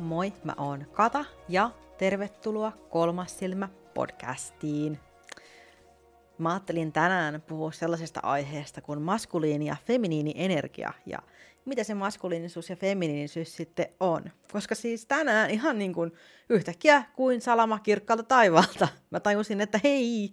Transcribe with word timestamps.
Moi, 0.00 0.32
mä 0.44 0.54
oon 0.56 0.86
Kata 0.92 1.24
ja 1.48 1.70
tervetuloa 1.98 2.72
Kolmas 2.90 3.38
silmä 3.38 3.68
podcastiin. 3.94 4.98
Mä 6.38 6.50
ajattelin 6.50 6.92
tänään 6.92 7.42
puhua 7.42 7.72
sellaisesta 7.72 8.20
aiheesta 8.22 8.80
kuin 8.80 9.02
maskuliini 9.02 9.66
ja 9.66 9.76
feminiini 9.86 10.32
energia 10.36 10.92
ja 11.06 11.18
mitä 11.64 11.84
se 11.84 11.94
maskuliinisuus 11.94 12.70
ja 12.70 12.76
feminiinisyys 12.76 13.56
sitten 13.56 13.86
on. 14.00 14.24
Koska 14.52 14.74
siis 14.74 15.06
tänään 15.06 15.50
ihan 15.50 15.78
niin 15.78 15.92
kuin 15.92 16.12
yhtäkkiä 16.48 17.04
kuin 17.16 17.40
salama 17.40 17.78
kirkkaalta 17.78 18.22
taivaalta 18.22 18.88
mä 19.10 19.20
tajusin, 19.20 19.60
että 19.60 19.80
hei, 19.84 20.32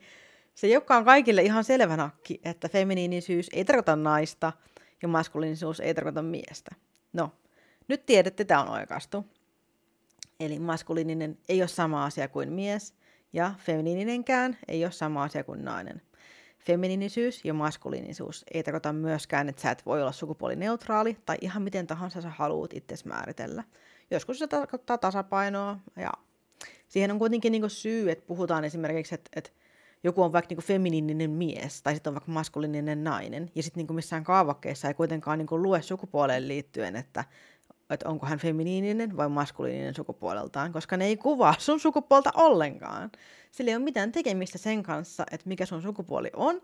se 0.56 0.68
joka 0.68 0.98
on 0.98 1.06
kaikille 1.06 1.42
ihan 1.42 1.64
selvä 1.64 1.98
nakki, 1.98 2.42
että 2.44 2.70
feminiinisyys 2.70 3.50
ei 3.54 3.66
tarkoita 3.66 3.96
naista 3.96 4.54
ja 5.02 5.08
maskuliinisuus 5.08 5.80
ei 5.80 5.94
tarkoita 5.94 6.22
miestä. 6.22 6.76
No, 7.14 7.32
nyt 7.88 8.06
tiedätte, 8.06 8.46
tämä 8.46 8.62
on 8.62 8.70
oikastu. 8.70 9.26
Eli 10.40 10.60
maskuliininen 10.60 11.38
ei 11.50 11.62
ole 11.62 11.68
sama 11.68 12.06
asia 12.06 12.28
kuin 12.28 12.54
mies, 12.54 12.94
ja 13.34 13.52
feminiininenkään 13.58 14.58
ei 14.68 14.86
ole 14.86 14.92
sama 14.92 15.24
asia 15.24 15.44
kuin 15.44 15.66
nainen. 15.66 16.02
Feminiinisyys 16.60 17.46
ja 17.46 17.54
maskuliinisuus 17.54 18.46
ei 18.54 18.64
tarkoita 18.64 18.94
myöskään, 18.94 19.50
että 19.50 19.62
sä 19.62 19.72
et 19.72 19.86
voi 19.86 20.02
olla 20.02 20.12
sukupuolineutraali 20.12 21.18
tai 21.26 21.38
ihan 21.42 21.64
miten 21.64 21.88
tahansa 21.88 22.22
sä 22.22 22.30
haluat 22.30 22.74
itse 22.74 22.96
määritellä. 23.06 23.64
Joskus 24.12 24.40
se 24.40 24.48
tarkoittaa 24.48 24.98
tasapainoa 24.98 25.80
ja 25.96 26.12
siihen 26.88 27.12
on 27.12 27.20
kuitenkin 27.20 27.52
niin 27.52 27.70
syy, 27.70 28.12
että 28.12 28.26
puhutaan 28.28 28.66
esimerkiksi, 28.66 29.16
että, 29.16 29.30
että 29.36 29.50
joku 30.04 30.24
on 30.24 30.34
vaikka 30.34 30.56
niin 30.56 30.66
feminiininen 30.66 31.32
mies 31.32 31.82
tai 31.82 31.94
sitten 31.94 32.12
on 32.12 32.16
vaikka 32.16 32.32
maskuliininen 32.32 33.04
nainen 33.04 33.52
ja 33.56 33.64
sitten 33.64 33.86
niin 33.86 33.96
missään 33.96 34.24
kaavakkeessa 34.24 34.88
ei 34.88 34.94
kuitenkaan 34.94 35.38
niin 35.38 35.62
lue 35.64 35.82
sukupuoleen 35.82 36.48
liittyen, 36.48 36.96
että 36.96 37.24
että 37.90 38.10
onko 38.10 38.26
hän 38.26 38.40
feminiininen 38.40 39.18
vai 39.18 39.30
maskuliininen 39.30 39.94
sukupuoleltaan, 39.94 40.74
koska 40.74 40.98
ne 40.98 41.06
ei 41.06 41.18
kuvaa 41.18 41.56
sun 41.58 41.80
sukupuolta 41.80 42.32
ollenkaan. 42.36 43.12
Sillä 43.52 43.70
ei 43.70 43.76
ole 43.76 43.84
mitään 43.84 44.12
tekemistä 44.12 44.58
sen 44.58 44.84
kanssa, 44.84 45.24
että 45.32 45.50
mikä 45.50 45.66
sun 45.66 45.82
sukupuoli 45.82 46.30
on. 46.36 46.62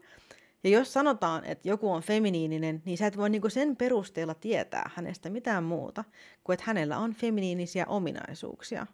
Ja 0.64 0.70
jos 0.70 0.94
sanotaan, 0.94 1.46
että 1.46 1.70
joku 1.70 1.92
on 1.92 2.02
feminiininen, 2.02 2.82
niin 2.86 2.98
sä 2.98 3.08
et 3.08 3.18
voi 3.18 3.30
niinku 3.30 3.50
sen 3.50 3.76
perusteella 3.76 4.34
tietää 4.34 4.90
hänestä 4.96 5.30
mitään 5.30 5.64
muuta, 5.64 6.04
kuin 6.44 6.54
että 6.54 6.64
hänellä 6.68 6.98
on 6.98 7.14
feminiinisiä 7.14 7.86
ominaisuuksia. 7.86 8.88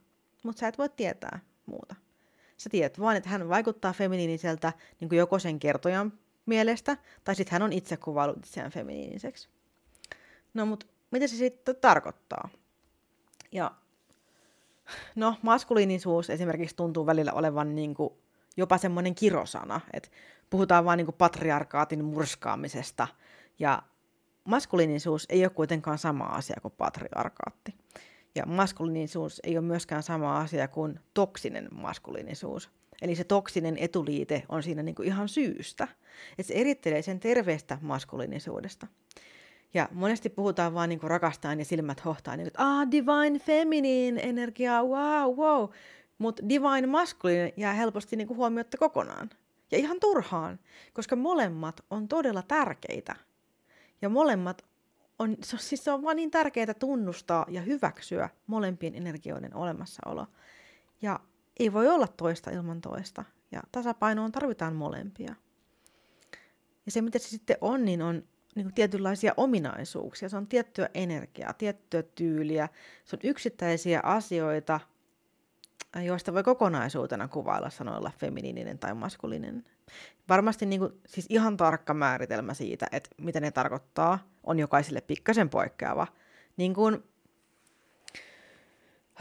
Mutta 0.44 0.60
sä 0.60 0.68
et 0.68 0.78
voi 0.78 0.90
tietää 0.90 1.40
muuta. 1.66 1.96
Sä 2.58 2.70
tiedät 2.70 3.00
vaan, 3.00 3.16
että 3.16 3.30
hän 3.30 3.50
vaikuttaa 3.50 3.94
feminiiniseltä 3.94 4.74
niin 5.00 5.18
joko 5.18 5.40
sen 5.40 5.60
kertojan 5.60 6.14
mielestä, 6.46 6.98
tai 7.24 7.36
sitten 7.36 7.52
hän 7.52 7.62
on 7.62 7.74
itse 7.74 7.98
kuvaillut 7.98 8.38
itseään 8.38 8.72
feminiiniseksi. 8.72 9.50
No, 10.54 10.66
mutta 10.66 10.86
mitä 11.12 11.28
se 11.28 11.36
sitten 11.36 11.76
tarkoittaa? 11.76 12.50
Ja 13.52 13.72
no, 15.16 15.36
maskuliinisuus 15.42 16.30
esimerkiksi 16.30 16.76
tuntuu 16.76 17.06
välillä 17.06 17.32
olevan 17.32 17.76
niin 17.76 17.94
kuin 17.94 18.14
jopa 18.58 18.78
semmoinen 18.78 19.16
kirosana, 19.16 19.82
että 19.94 20.10
puhutaan 20.50 20.86
vain 20.86 20.98
niin 20.98 21.14
patriarkaatin 21.18 22.06
murskaamisesta, 22.06 23.08
ja 23.60 23.84
maskuliinisuus 24.44 25.26
ei 25.30 25.46
ole 25.46 25.50
kuitenkaan 25.50 25.98
sama 25.98 26.24
asia 26.24 26.60
kuin 26.62 26.74
patriarkaatti. 26.78 27.76
Ja 28.36 28.46
maskuliinisuus 28.46 29.42
ei 29.44 29.58
ole 29.58 29.66
myöskään 29.66 30.04
sama 30.04 30.38
asia 30.38 30.68
kuin 30.68 31.00
toksinen 31.14 31.68
maskuliinisuus. 31.72 32.70
Eli 33.02 33.16
se 33.16 33.24
toksinen 33.24 33.78
etuliite 33.78 34.44
on 34.50 34.64
siinä 34.64 34.84
niin 34.84 34.96
kuin 34.96 35.08
ihan 35.08 35.30
syystä. 35.30 35.88
Että 36.38 36.44
se 36.48 36.54
erittelee 36.54 37.02
sen 37.02 37.20
terveestä 37.20 37.78
maskuliinisuudesta. 37.82 38.88
Ja 39.74 39.90
monesti 39.92 40.30
puhutaan 40.30 40.74
vaan 40.74 40.90
niin 40.90 41.00
rakastaan 41.04 41.60
ja 41.60 41.66
silmät 41.66 42.06
hohtaa, 42.06 42.38
niin 42.38 42.48
että 42.48 42.64
ah, 42.64 42.92
divine 42.92 43.40
feminine 43.40 44.22
energia, 44.22 44.84
wow, 44.84 45.36
wow. 45.36 45.70
Mutta 46.18 46.50
divine 46.50 46.88
masculine 46.88 47.54
jää 47.58 47.74
helposti 47.74 48.16
niin 48.16 48.30
huomiotta 48.30 48.78
kokonaan. 48.78 49.30
Ja 49.72 49.78
ihan 49.78 50.00
turhaan, 50.00 50.60
koska 50.94 51.16
molemmat 51.16 51.86
on 51.90 52.08
todella 52.08 52.42
tärkeitä. 52.42 53.16
Ja 54.02 54.10
molemmat 54.10 54.66
on, 55.20 55.38
siis 55.42 55.84
se 55.84 55.92
on 55.92 56.04
vaan 56.04 56.16
niin 56.16 56.32
tärkeää 56.32 56.74
tunnustaa 56.74 57.46
ja 57.50 57.62
hyväksyä 57.62 58.30
molempien 58.48 58.96
energioiden 58.96 59.56
olemassaolo. 59.56 60.28
Ja 61.02 61.20
ei 61.60 61.74
voi 61.74 61.88
olla 61.88 62.08
toista 62.08 62.52
ilman 62.52 62.82
toista. 62.82 63.24
Ja 63.52 63.62
tasapainoon 63.72 64.32
tarvitaan 64.32 64.76
molempia. 64.76 65.36
Ja 66.86 66.92
se, 66.92 67.02
mitä 67.02 67.20
se 67.20 67.30
sitten 67.30 67.58
on, 67.62 67.86
niin 67.86 68.02
on 68.02 68.24
niin 68.60 68.66
kuin 68.66 68.76
tietynlaisia 68.76 69.34
ominaisuuksia, 69.38 70.30
se 70.30 70.38
on 70.38 70.48
tiettyä 70.48 70.90
energiaa, 70.94 71.54
tiettyä 71.54 72.04
tyyliä, 72.04 72.70
se 73.06 73.16
on 73.16 73.20
yksittäisiä 73.24 74.00
asioita, 74.04 74.80
joista 76.04 76.34
voi 76.34 76.44
kokonaisuutena 76.44 77.28
kuvailla 77.28 77.70
sanoilla 77.70 78.12
feminiininen 78.18 78.80
tai 78.80 78.94
maskuliininen. 78.94 79.66
Varmasti 80.30 80.66
niin 80.66 80.80
kuin, 80.80 80.94
siis 81.06 81.26
ihan 81.30 81.58
tarkka 81.58 81.94
määritelmä 81.94 82.54
siitä, 82.54 82.88
että 82.92 83.10
mitä 83.18 83.40
ne 83.40 83.52
tarkoittaa, 83.52 84.20
on 84.44 84.60
jokaiselle 84.60 85.02
pikkasen 85.02 85.50
poikkeava. 85.50 86.08
Niin 86.58 86.74
kuin, 86.74 87.04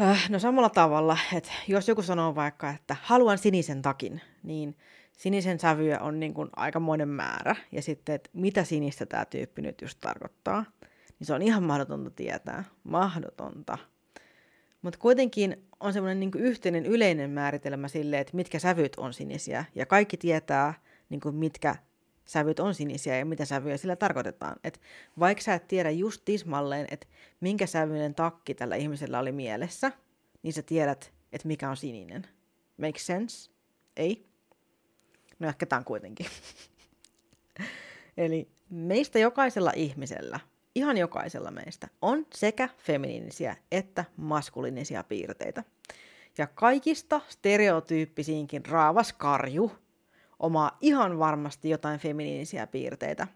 äh, 0.00 0.31
no 0.31 0.38
samalla 0.38 0.71
tavalla, 0.71 1.19
että 1.32 1.53
jos 1.69 1.88
joku 1.88 2.03
sanoo 2.03 2.34
vaikka, 2.34 2.71
että 2.71 2.97
haluan 3.03 3.38
sinisen 3.38 3.82
takin, 3.82 4.21
niin 4.43 4.77
sinisen 5.18 5.60
sävyjä 5.60 6.00
on 6.00 6.20
niin 6.20 6.34
kuin 6.34 6.48
aikamoinen 6.56 7.08
määrä. 7.08 7.56
Ja 7.72 7.82
sitten, 7.82 8.14
että 8.14 8.30
mitä 8.32 8.64
sinistä 8.64 9.06
tämä 9.06 9.24
tyyppi 9.24 9.62
nyt 9.62 9.82
just 9.82 9.98
tarkoittaa, 10.00 10.64
niin 11.18 11.26
se 11.26 11.34
on 11.34 11.42
ihan 11.42 11.62
mahdotonta 11.62 12.10
tietää. 12.10 12.64
Mahdotonta. 12.84 13.78
Mutta 14.82 14.98
kuitenkin 14.98 15.64
on 15.80 15.92
semmoinen 15.92 16.20
niin 16.20 16.30
yhteinen 16.38 16.86
yleinen 16.86 17.30
määritelmä 17.30 17.88
sille, 17.88 18.18
että 18.18 18.36
mitkä 18.36 18.58
sävyt 18.58 18.96
on 18.96 19.12
sinisiä. 19.12 19.64
Ja 19.74 19.86
kaikki 19.86 20.16
tietää, 20.16 20.74
niin 21.08 21.20
kuin 21.20 21.34
mitkä 21.34 21.76
sävyt 22.24 22.60
on 22.60 22.74
sinisiä 22.74 23.18
ja 23.18 23.26
mitä 23.26 23.44
sävyjä 23.44 23.76
sillä 23.76 23.96
tarkoitetaan. 23.96 24.56
Et 24.64 24.80
vaikka 25.18 25.44
sä 25.44 25.54
et 25.54 25.68
tiedä 25.68 25.90
just 25.90 26.22
tismalleen, 26.24 26.86
että 26.90 27.06
minkä 27.40 27.66
sävyinen 27.66 28.14
takki 28.14 28.54
tällä 28.54 28.76
ihmisellä 28.76 29.18
oli 29.18 29.32
mielessä, 29.32 29.92
niin 30.42 30.52
sä 30.52 30.62
tiedät, 30.62 31.12
että 31.32 31.48
mikä 31.48 31.70
on 31.70 31.76
sininen. 31.76 32.26
Make 32.76 32.98
sense? 32.98 33.50
Ei? 33.96 34.28
No 35.38 35.47
jatketaan 35.47 35.84
kuitenkin. 35.84 36.26
Eli 38.16 38.49
meistä 38.71 39.19
jokaisella 39.19 39.72
ihmisellä, 39.76 40.41
ihan 40.75 40.97
jokaisella 40.97 41.50
meistä, 41.50 41.88
on 42.03 42.26
sekä 42.34 42.69
feminiinisiä 42.78 43.57
että 43.72 44.04
maskuliinisia 44.16 45.04
piirteitä. 45.04 45.65
Ja 46.39 46.47
kaikista 46.47 47.21
stereotyyppisiinkin 47.28 48.66
raavas 48.66 49.12
karju 49.12 49.72
omaa 50.39 50.78
ihan 50.80 51.18
varmasti 51.18 51.71
jotain 51.71 52.01
feminiinisiä 52.01 52.66
piirteitä. 52.66 53.27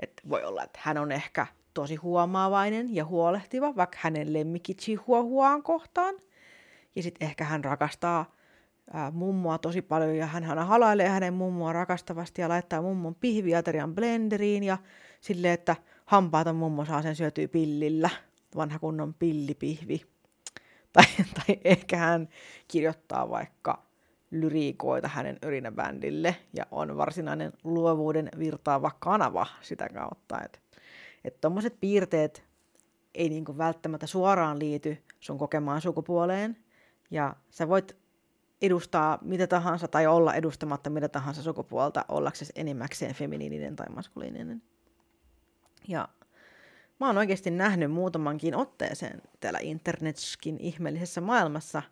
Et 0.00 0.12
voi 0.28 0.44
olla, 0.44 0.64
että 0.64 0.78
hän 0.82 0.98
on 0.98 1.12
ehkä 1.12 1.46
tosi 1.74 1.96
huomaavainen 1.96 2.94
ja 2.94 3.04
huolehtiva, 3.04 3.76
vaikka 3.76 3.98
hänen 4.00 4.32
lemmikki 4.32 4.74
Chihuahuaan 4.74 5.62
kohtaan. 5.62 6.14
Ja 6.96 7.02
sitten 7.02 7.28
ehkä 7.28 7.44
hän 7.44 7.64
rakastaa 7.64 8.34
mummoa 9.12 9.58
tosi 9.58 9.82
paljon 9.82 10.16
ja 10.16 10.26
hän 10.26 10.58
halailee 10.58 11.08
hänen 11.08 11.34
mummoa 11.34 11.72
rakastavasti 11.72 12.40
ja 12.42 12.48
laittaa 12.48 12.82
mummon 12.82 13.14
pihviaterian 13.14 13.94
blenderiin 13.94 14.64
ja 14.64 14.78
sille, 15.20 15.52
että 15.52 15.76
hampaaton 16.06 16.56
mummo 16.56 16.84
saa 16.84 17.02
sen 17.02 17.16
syötyä 17.16 17.48
pillillä, 17.48 18.10
vanha 18.56 18.78
kunnon 18.78 19.14
pillipihvi. 19.14 20.02
Tai, 20.92 21.04
tai 21.34 21.60
ehkä 21.64 21.96
hän 21.96 22.28
kirjoittaa 22.68 23.30
vaikka 23.30 23.82
lyriikoita 24.30 25.08
hänen 25.08 25.38
yrinäbändille 25.42 26.36
ja 26.52 26.66
on 26.70 26.96
varsinainen 26.96 27.52
luovuuden 27.64 28.28
virtaava 28.38 28.90
kanava 28.98 29.46
sitä 29.60 29.88
kautta. 29.88 30.40
Että 30.44 30.58
et 31.24 31.40
tuommoiset 31.40 31.76
piirteet 31.80 32.44
ei 33.14 33.28
niinku 33.28 33.58
välttämättä 33.58 34.06
suoraan 34.06 34.58
liity 34.58 34.98
sun 35.20 35.38
kokemaan 35.38 35.80
sukupuoleen, 35.80 36.56
ja 37.10 37.36
sä 37.50 37.68
voit 37.68 37.96
edustaa 38.62 39.18
mitä 39.22 39.46
tahansa 39.46 39.88
tai 39.88 40.06
olla 40.06 40.34
edustamatta 40.34 40.90
mitä 40.90 41.08
tahansa 41.08 41.42
sukupuolta 41.42 42.04
ollaksesi 42.08 42.52
enimmäkseen 42.56 43.14
feminiininen 43.14 43.76
tai 43.76 43.86
maskuliininen. 43.94 44.62
Ja 45.88 46.08
mä 47.00 47.06
oon 47.06 47.18
oikeasti 47.18 47.50
nähnyt 47.50 47.90
muutamankin 47.90 48.56
otteeseen 48.56 49.22
täällä 49.40 49.58
internetskin 49.62 50.58
ihmeellisessä 50.60 51.20
maailmassa, 51.20 51.82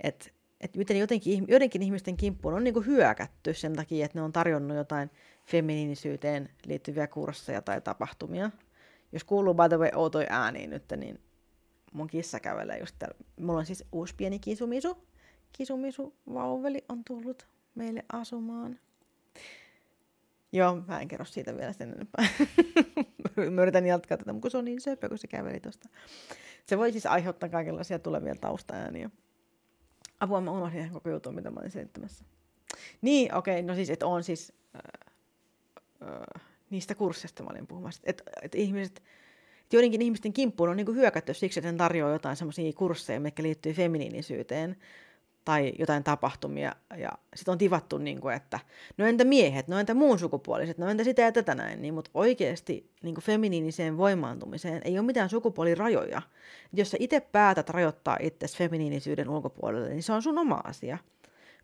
että 0.00 0.30
et 0.60 0.76
miten 0.76 0.98
jotenkin, 0.98 1.44
joidenkin 1.48 1.82
ihmisten 1.82 2.16
kimppuun 2.16 2.54
on 2.54 2.64
niinku 2.64 2.80
hyökätty 2.80 3.54
sen 3.54 3.76
takia, 3.76 4.04
että 4.04 4.18
ne 4.18 4.22
on 4.22 4.32
tarjonnut 4.32 4.76
jotain 4.76 5.10
feminiinisyyteen 5.46 6.48
liittyviä 6.66 7.06
kursseja 7.06 7.62
tai 7.62 7.80
tapahtumia. 7.80 8.50
Jos 9.12 9.24
kuuluu 9.24 9.54
by 9.54 9.68
the 9.68 9.78
way 9.78 9.90
outoja 9.94 10.26
ääniin 10.30 10.70
nyt, 10.70 10.84
niin 10.96 11.20
mun 11.92 12.06
kissa 12.06 12.40
kävelee 12.40 12.78
just 12.78 12.96
täällä. 12.98 13.16
Mulla 13.40 13.58
on 13.58 13.66
siis 13.66 13.84
uusi 13.92 14.14
pieni 14.16 14.38
kisumisu, 14.38 14.96
Kisumisu 15.52 16.14
vauveli 16.34 16.84
on 16.88 17.04
tullut 17.04 17.46
meille 17.74 18.04
asumaan. 18.12 18.78
Joo, 20.52 20.82
mä 20.88 21.00
en 21.00 21.08
kerro 21.08 21.24
siitä 21.24 21.56
vielä 21.56 21.72
sen 21.72 21.92
enempää. 21.92 22.26
mä 23.50 23.62
yritän 23.62 23.86
jatkaa 23.86 24.18
tätä, 24.18 24.32
mutta 24.32 24.50
se 24.50 24.58
on 24.58 24.64
niin 24.64 24.80
söpö, 24.80 25.08
kun 25.08 25.18
se 25.18 25.26
käveli 25.26 25.60
tuosta. 25.60 25.88
Se 26.66 26.78
voi 26.78 26.92
siis 26.92 27.06
aiheuttaa 27.06 27.48
kaikenlaisia 27.48 27.98
tulevia 27.98 28.34
taustaääniä. 28.34 29.10
Apua, 30.20 30.40
mä 30.40 30.50
unohdin 30.50 30.80
ihan 30.80 30.92
koko 30.92 31.10
jutun, 31.10 31.34
mitä 31.34 31.50
mä 31.50 31.60
olin 31.60 31.70
selittämässä. 31.70 32.24
Niin, 33.02 33.34
okei, 33.34 33.54
okay, 33.54 33.66
no 33.66 33.74
siis, 33.74 33.90
että 33.90 34.06
on 34.06 34.24
siis... 34.24 34.52
Äh, 34.76 34.82
äh, 36.08 36.42
niistä 36.70 36.94
kursseista 36.94 37.42
mä 37.42 37.50
olin 37.50 37.66
puhumassa. 37.66 38.02
Että 38.04 38.24
et 38.42 38.54
ihmiset, 38.54 39.02
et 39.64 39.72
joidenkin 39.72 40.02
ihmisten 40.02 40.32
kimppuun 40.32 40.68
on 40.70 40.76
niinku 40.76 40.92
hyökätty 40.92 41.34
siksi, 41.34 41.60
että 41.60 41.72
ne 41.72 41.78
tarjoaa 41.78 42.12
jotain 42.12 42.36
semmoisia 42.36 42.72
kursseja, 42.72 43.20
mitkä 43.20 43.42
liittyy 43.42 43.72
feminiinisyyteen 43.72 44.76
tai 45.44 45.72
jotain 45.78 46.04
tapahtumia. 46.04 46.72
Ja 46.96 47.10
sitten 47.36 47.52
on 47.52 47.58
tivattu, 47.58 47.98
niin 47.98 48.20
kuin, 48.20 48.34
että 48.34 48.58
no 48.96 49.06
entä 49.06 49.24
miehet, 49.24 49.68
no 49.68 49.78
entä 49.78 49.94
muun 49.94 50.18
sukupuoliset, 50.18 50.78
no 50.78 50.88
entä 50.88 51.04
sitä 51.04 51.22
ja 51.22 51.32
tätä 51.32 51.54
näin. 51.54 51.82
Niin, 51.82 51.94
mutta 51.94 52.10
oikeasti 52.14 52.90
niin 53.02 53.14
kuin 53.14 53.24
feminiiniseen 53.24 53.96
voimaantumiseen 53.96 54.82
ei 54.84 54.98
ole 54.98 55.06
mitään 55.06 55.28
sukupuolirajoja. 55.28 56.22
Et 56.72 56.78
jos 56.78 56.90
sä 56.90 56.96
itse 57.00 57.20
päätät 57.20 57.70
rajoittaa 57.70 58.16
itsesi 58.20 58.58
feminiinisyyden 58.58 59.28
ulkopuolelle, 59.28 59.88
niin 59.88 60.02
se 60.02 60.12
on 60.12 60.22
sun 60.22 60.38
oma 60.38 60.60
asia. 60.64 60.98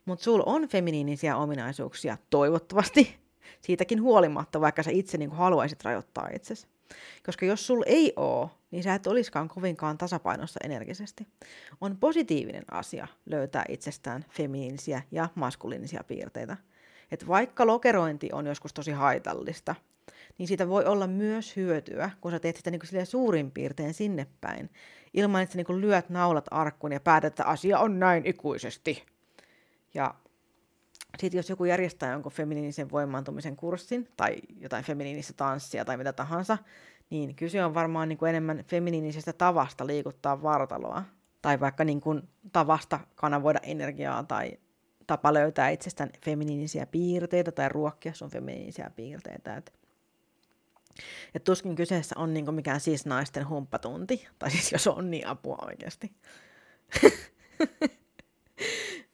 Mutta 0.04 0.24
sulla 0.24 0.44
on 0.46 0.68
feminiinisiä 0.68 1.36
ominaisuuksia, 1.36 2.18
toivottavasti, 2.30 3.16
siitäkin 3.60 4.02
huolimatta, 4.02 4.60
vaikka 4.60 4.82
sä 4.82 4.90
itse 4.90 5.18
niin 5.18 5.30
kuin 5.30 5.38
haluaisit 5.38 5.84
rajoittaa 5.84 6.28
itsesi. 6.34 6.66
Koska 7.26 7.46
jos 7.46 7.66
sul 7.66 7.82
ei 7.86 8.12
oo, 8.16 8.50
niin 8.70 8.82
sä 8.82 8.94
et 8.94 9.06
olisikaan 9.06 9.48
kovinkaan 9.48 9.98
tasapainossa 9.98 10.60
energisesti. 10.64 11.26
On 11.80 11.96
positiivinen 11.96 12.64
asia 12.70 13.08
löytää 13.26 13.64
itsestään 13.68 14.24
feminiinisiä 14.30 15.02
ja 15.10 15.28
maskuliinisia 15.34 16.04
piirteitä. 16.04 16.56
Et 17.12 17.28
vaikka 17.28 17.66
lokerointi 17.66 18.28
on 18.32 18.46
joskus 18.46 18.72
tosi 18.74 18.90
haitallista, 18.90 19.74
niin 20.38 20.48
siitä 20.48 20.68
voi 20.68 20.84
olla 20.84 21.06
myös 21.06 21.56
hyötyä, 21.56 22.10
kun 22.20 22.30
sä 22.30 22.40
teet 22.40 22.56
sitä 22.56 22.70
niin 22.70 23.06
suurin 23.06 23.50
piirtein 23.50 23.94
sinne 23.94 24.26
päin, 24.40 24.70
ilman 25.14 25.42
että 25.42 25.52
sä 25.52 25.56
niin 25.56 25.80
lyöt 25.80 26.08
naulat 26.08 26.46
arkkuun 26.50 26.92
ja 26.92 27.00
päätät, 27.00 27.32
että 27.32 27.44
asia 27.44 27.78
on 27.78 27.98
näin 27.98 28.26
ikuisesti. 28.26 29.04
Ja 29.94 30.14
sitten 31.18 31.38
jos 31.38 31.50
joku 31.50 31.64
järjestää 31.64 32.12
jonkun 32.12 32.32
feminiinisen 32.32 32.90
voimaantumisen 32.90 33.56
kurssin 33.56 34.08
tai 34.16 34.36
jotain 34.60 34.84
feminiinistä 34.84 35.32
tanssia 35.36 35.84
tai 35.84 35.96
mitä 35.96 36.12
tahansa, 36.12 36.58
niin 37.10 37.34
kyse 37.34 37.64
on 37.64 37.74
varmaan 37.74 38.08
niin 38.08 38.18
kuin 38.18 38.28
enemmän 38.28 38.64
feminiinisestä 38.64 39.32
tavasta 39.32 39.86
liikuttaa 39.86 40.42
vartaloa. 40.42 41.04
Tai 41.42 41.60
vaikka 41.60 41.84
niin 41.84 42.00
kuin 42.00 42.28
tavasta 42.52 43.00
kanavoida 43.14 43.60
energiaa 43.62 44.22
tai 44.22 44.58
tapa 45.06 45.34
löytää 45.34 45.68
itsestään 45.68 46.10
feminiinisiä 46.24 46.86
piirteitä 46.86 47.52
tai 47.52 47.68
ruokkia 47.68 48.14
sun 48.14 48.30
feminiinisiä 48.30 48.90
piirteitä. 48.96 49.56
Et, 49.56 49.72
et 51.34 51.44
tuskin 51.44 51.74
kyseessä 51.74 52.14
on 52.18 52.34
niin 52.34 52.44
kuin 52.44 52.54
mikään 52.54 52.80
siis 52.80 53.06
naisten 53.06 53.48
humppatunti. 53.48 54.28
Tai 54.38 54.50
siis 54.50 54.72
jos 54.72 54.86
on, 54.86 55.10
niin 55.10 55.26
apua 55.26 55.58
oikeasti. 55.62 56.12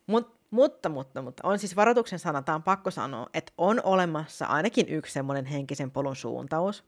Mut 0.07 0.44
mutta, 0.55 0.89
mutta, 0.89 1.23
mutta 1.23 1.49
on 1.49 1.59
siis 1.59 1.77
varoituksen 1.77 2.19
sana, 2.19 2.43
tämä 2.43 2.57
on 2.57 2.63
pakko 2.63 2.91
sanoa, 2.91 3.27
että 3.35 3.53
on 3.59 3.81
olemassa 3.85 4.47
ainakin 4.47 4.89
yksi 4.89 5.13
semmoinen 5.13 5.45
henkisen 5.45 5.91
polun 5.91 6.17
suuntaus, 6.17 6.85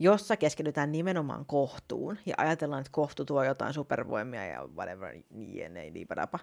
jossa 0.00 0.36
keskitytään 0.36 0.92
nimenomaan 0.92 1.46
kohtuun 1.46 2.18
ja 2.26 2.34
ajatellaan, 2.38 2.80
että 2.80 2.92
kohtu 2.92 3.24
tuo 3.24 3.44
jotain 3.44 3.74
supervoimia 3.74 4.46
ja 4.46 4.68
whatever, 4.76 5.14
jne, 5.30 5.92
liipadapa, 5.92 6.38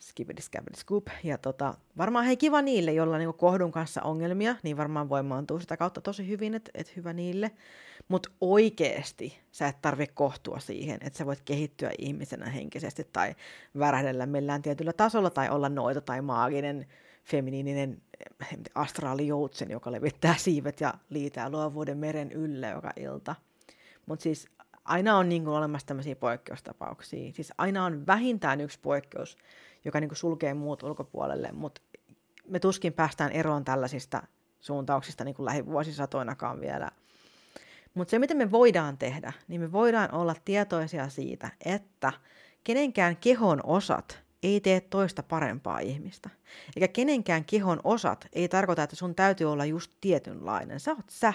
skipidi, 0.00 0.42
skabidi, 0.42 0.76
scoop. 0.76 1.06
Ja 1.24 1.38
tota, 1.38 1.74
varmaan 1.98 2.24
hei 2.24 2.36
kiva 2.36 2.62
niille, 2.62 2.92
joilla 2.92 3.14
on 3.14 3.20
niin 3.20 3.34
kohdun 3.34 3.72
kanssa 3.72 4.02
ongelmia, 4.02 4.56
niin 4.62 4.76
varmaan 4.76 5.08
voimaantuu 5.08 5.60
sitä 5.60 5.76
kautta 5.76 6.00
tosi 6.00 6.28
hyvin, 6.28 6.54
että 6.54 6.70
et 6.74 6.96
hyvä 6.96 7.12
niille. 7.12 7.50
Mutta 8.08 8.30
oikeesti 8.40 9.38
sä 9.50 9.68
et 9.68 9.82
tarvitse 9.82 10.14
kohtua 10.14 10.58
siihen, 10.58 10.98
että 11.02 11.18
sä 11.18 11.26
voit 11.26 11.42
kehittyä 11.44 11.90
ihmisenä 11.98 12.50
henkisesti 12.50 13.08
tai 13.12 13.34
värähdellä 13.78 14.26
millään 14.26 14.62
tietyllä 14.62 14.92
tasolla 14.92 15.30
tai 15.30 15.48
olla 15.48 15.68
noita 15.68 16.00
tai 16.00 16.22
maaginen 16.22 16.86
feminiininen 17.24 18.02
astraalijoutsen, 18.74 19.70
joka 19.70 19.92
levittää 19.92 20.34
siivet 20.38 20.80
ja 20.80 20.94
liitää 21.10 21.50
luovuuden 21.50 21.98
meren 21.98 22.32
ylle 22.32 22.68
joka 22.68 22.90
ilta. 22.96 23.34
Mutta 24.06 24.22
siis 24.22 24.48
aina 24.84 25.16
on 25.16 25.28
niin 25.28 25.48
olemassa 25.48 25.86
tämmöisiä 25.86 26.16
poikkeustapauksia. 26.16 27.32
Siis 27.32 27.52
aina 27.58 27.84
on 27.84 28.06
vähintään 28.06 28.60
yksi 28.60 28.78
poikkeus, 28.82 29.38
joka 29.84 30.00
niin 30.00 30.16
sulkee 30.16 30.54
muut 30.54 30.82
ulkopuolelle, 30.82 31.52
mutta 31.52 31.80
me 32.48 32.58
tuskin 32.58 32.92
päästään 32.92 33.32
eroon 33.32 33.64
tällaisista 33.64 34.22
suuntauksista 34.60 35.24
niin 35.24 35.34
lähivuosisatoinakaan 35.38 36.60
vielä. 36.60 36.90
Mutta 37.98 38.10
se, 38.10 38.18
mitä 38.18 38.34
me 38.34 38.50
voidaan 38.50 38.98
tehdä, 38.98 39.32
niin 39.48 39.60
me 39.60 39.72
voidaan 39.72 40.14
olla 40.14 40.34
tietoisia 40.44 41.08
siitä, 41.08 41.50
että 41.64 42.12
kenenkään 42.64 43.16
kehon 43.16 43.60
osat 43.64 44.22
ei 44.42 44.60
tee 44.60 44.80
toista 44.80 45.22
parempaa 45.22 45.78
ihmistä. 45.78 46.30
Eikä 46.76 46.88
kenenkään 46.88 47.44
kehon 47.44 47.80
osat 47.84 48.28
ei 48.32 48.48
tarkoita, 48.48 48.82
että 48.82 48.96
sun 48.96 49.14
täytyy 49.14 49.52
olla 49.52 49.64
just 49.64 49.92
tietynlainen. 50.00 50.80
Sä 50.80 50.90
oot 50.90 51.10
sä. 51.10 51.34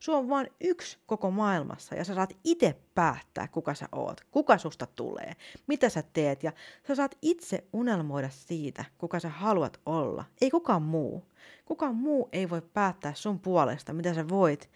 Sulla 0.00 0.18
on 0.18 0.28
vain 0.28 0.46
yksi 0.60 0.98
koko 1.06 1.30
maailmassa 1.30 1.94
ja 1.94 2.04
sä 2.04 2.14
saat 2.14 2.36
itse 2.44 2.76
päättää, 2.94 3.48
kuka 3.48 3.74
sä 3.74 3.88
oot, 3.92 4.20
kuka 4.30 4.58
susta 4.58 4.86
tulee, 4.86 5.32
mitä 5.66 5.88
sä 5.88 6.02
teet 6.12 6.42
ja 6.42 6.52
sä 6.88 6.94
saat 6.94 7.18
itse 7.22 7.64
unelmoida 7.72 8.28
siitä, 8.28 8.84
kuka 8.98 9.20
sä 9.20 9.28
haluat 9.28 9.80
olla. 9.86 10.24
Ei 10.40 10.50
kukaan 10.50 10.82
muu. 10.82 11.24
Kukaan 11.64 11.94
muu 11.94 12.28
ei 12.32 12.50
voi 12.50 12.62
päättää 12.62 13.14
sun 13.14 13.40
puolesta, 13.40 13.92
mitä 13.92 14.14
sä 14.14 14.28
voit 14.28 14.70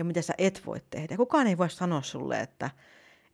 ja 0.00 0.04
mitä 0.04 0.22
sä 0.22 0.34
et 0.38 0.62
voi 0.66 0.78
tehdä. 0.90 1.16
Kukaan 1.16 1.46
ei 1.46 1.58
voi 1.58 1.70
sanoa 1.70 2.02
sulle, 2.02 2.40
että, 2.40 2.70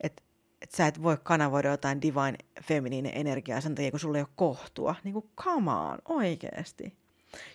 että 0.00 0.22
että 0.62 0.76
sä 0.76 0.86
et 0.86 1.02
voi 1.02 1.16
kanavoida 1.22 1.68
jotain 1.68 2.02
divine 2.02 2.38
feminiinen 2.62 3.12
energiaa 3.14 3.60
sen 3.60 3.74
takia, 3.74 3.90
kun 3.90 4.00
sulla 4.00 4.18
ei 4.18 4.22
ole 4.22 4.28
kohtua. 4.36 4.94
Niin 5.04 5.12
kuin, 5.12 5.30
come 5.36 5.70
on, 5.70 5.98
oikeesti. 6.08 6.96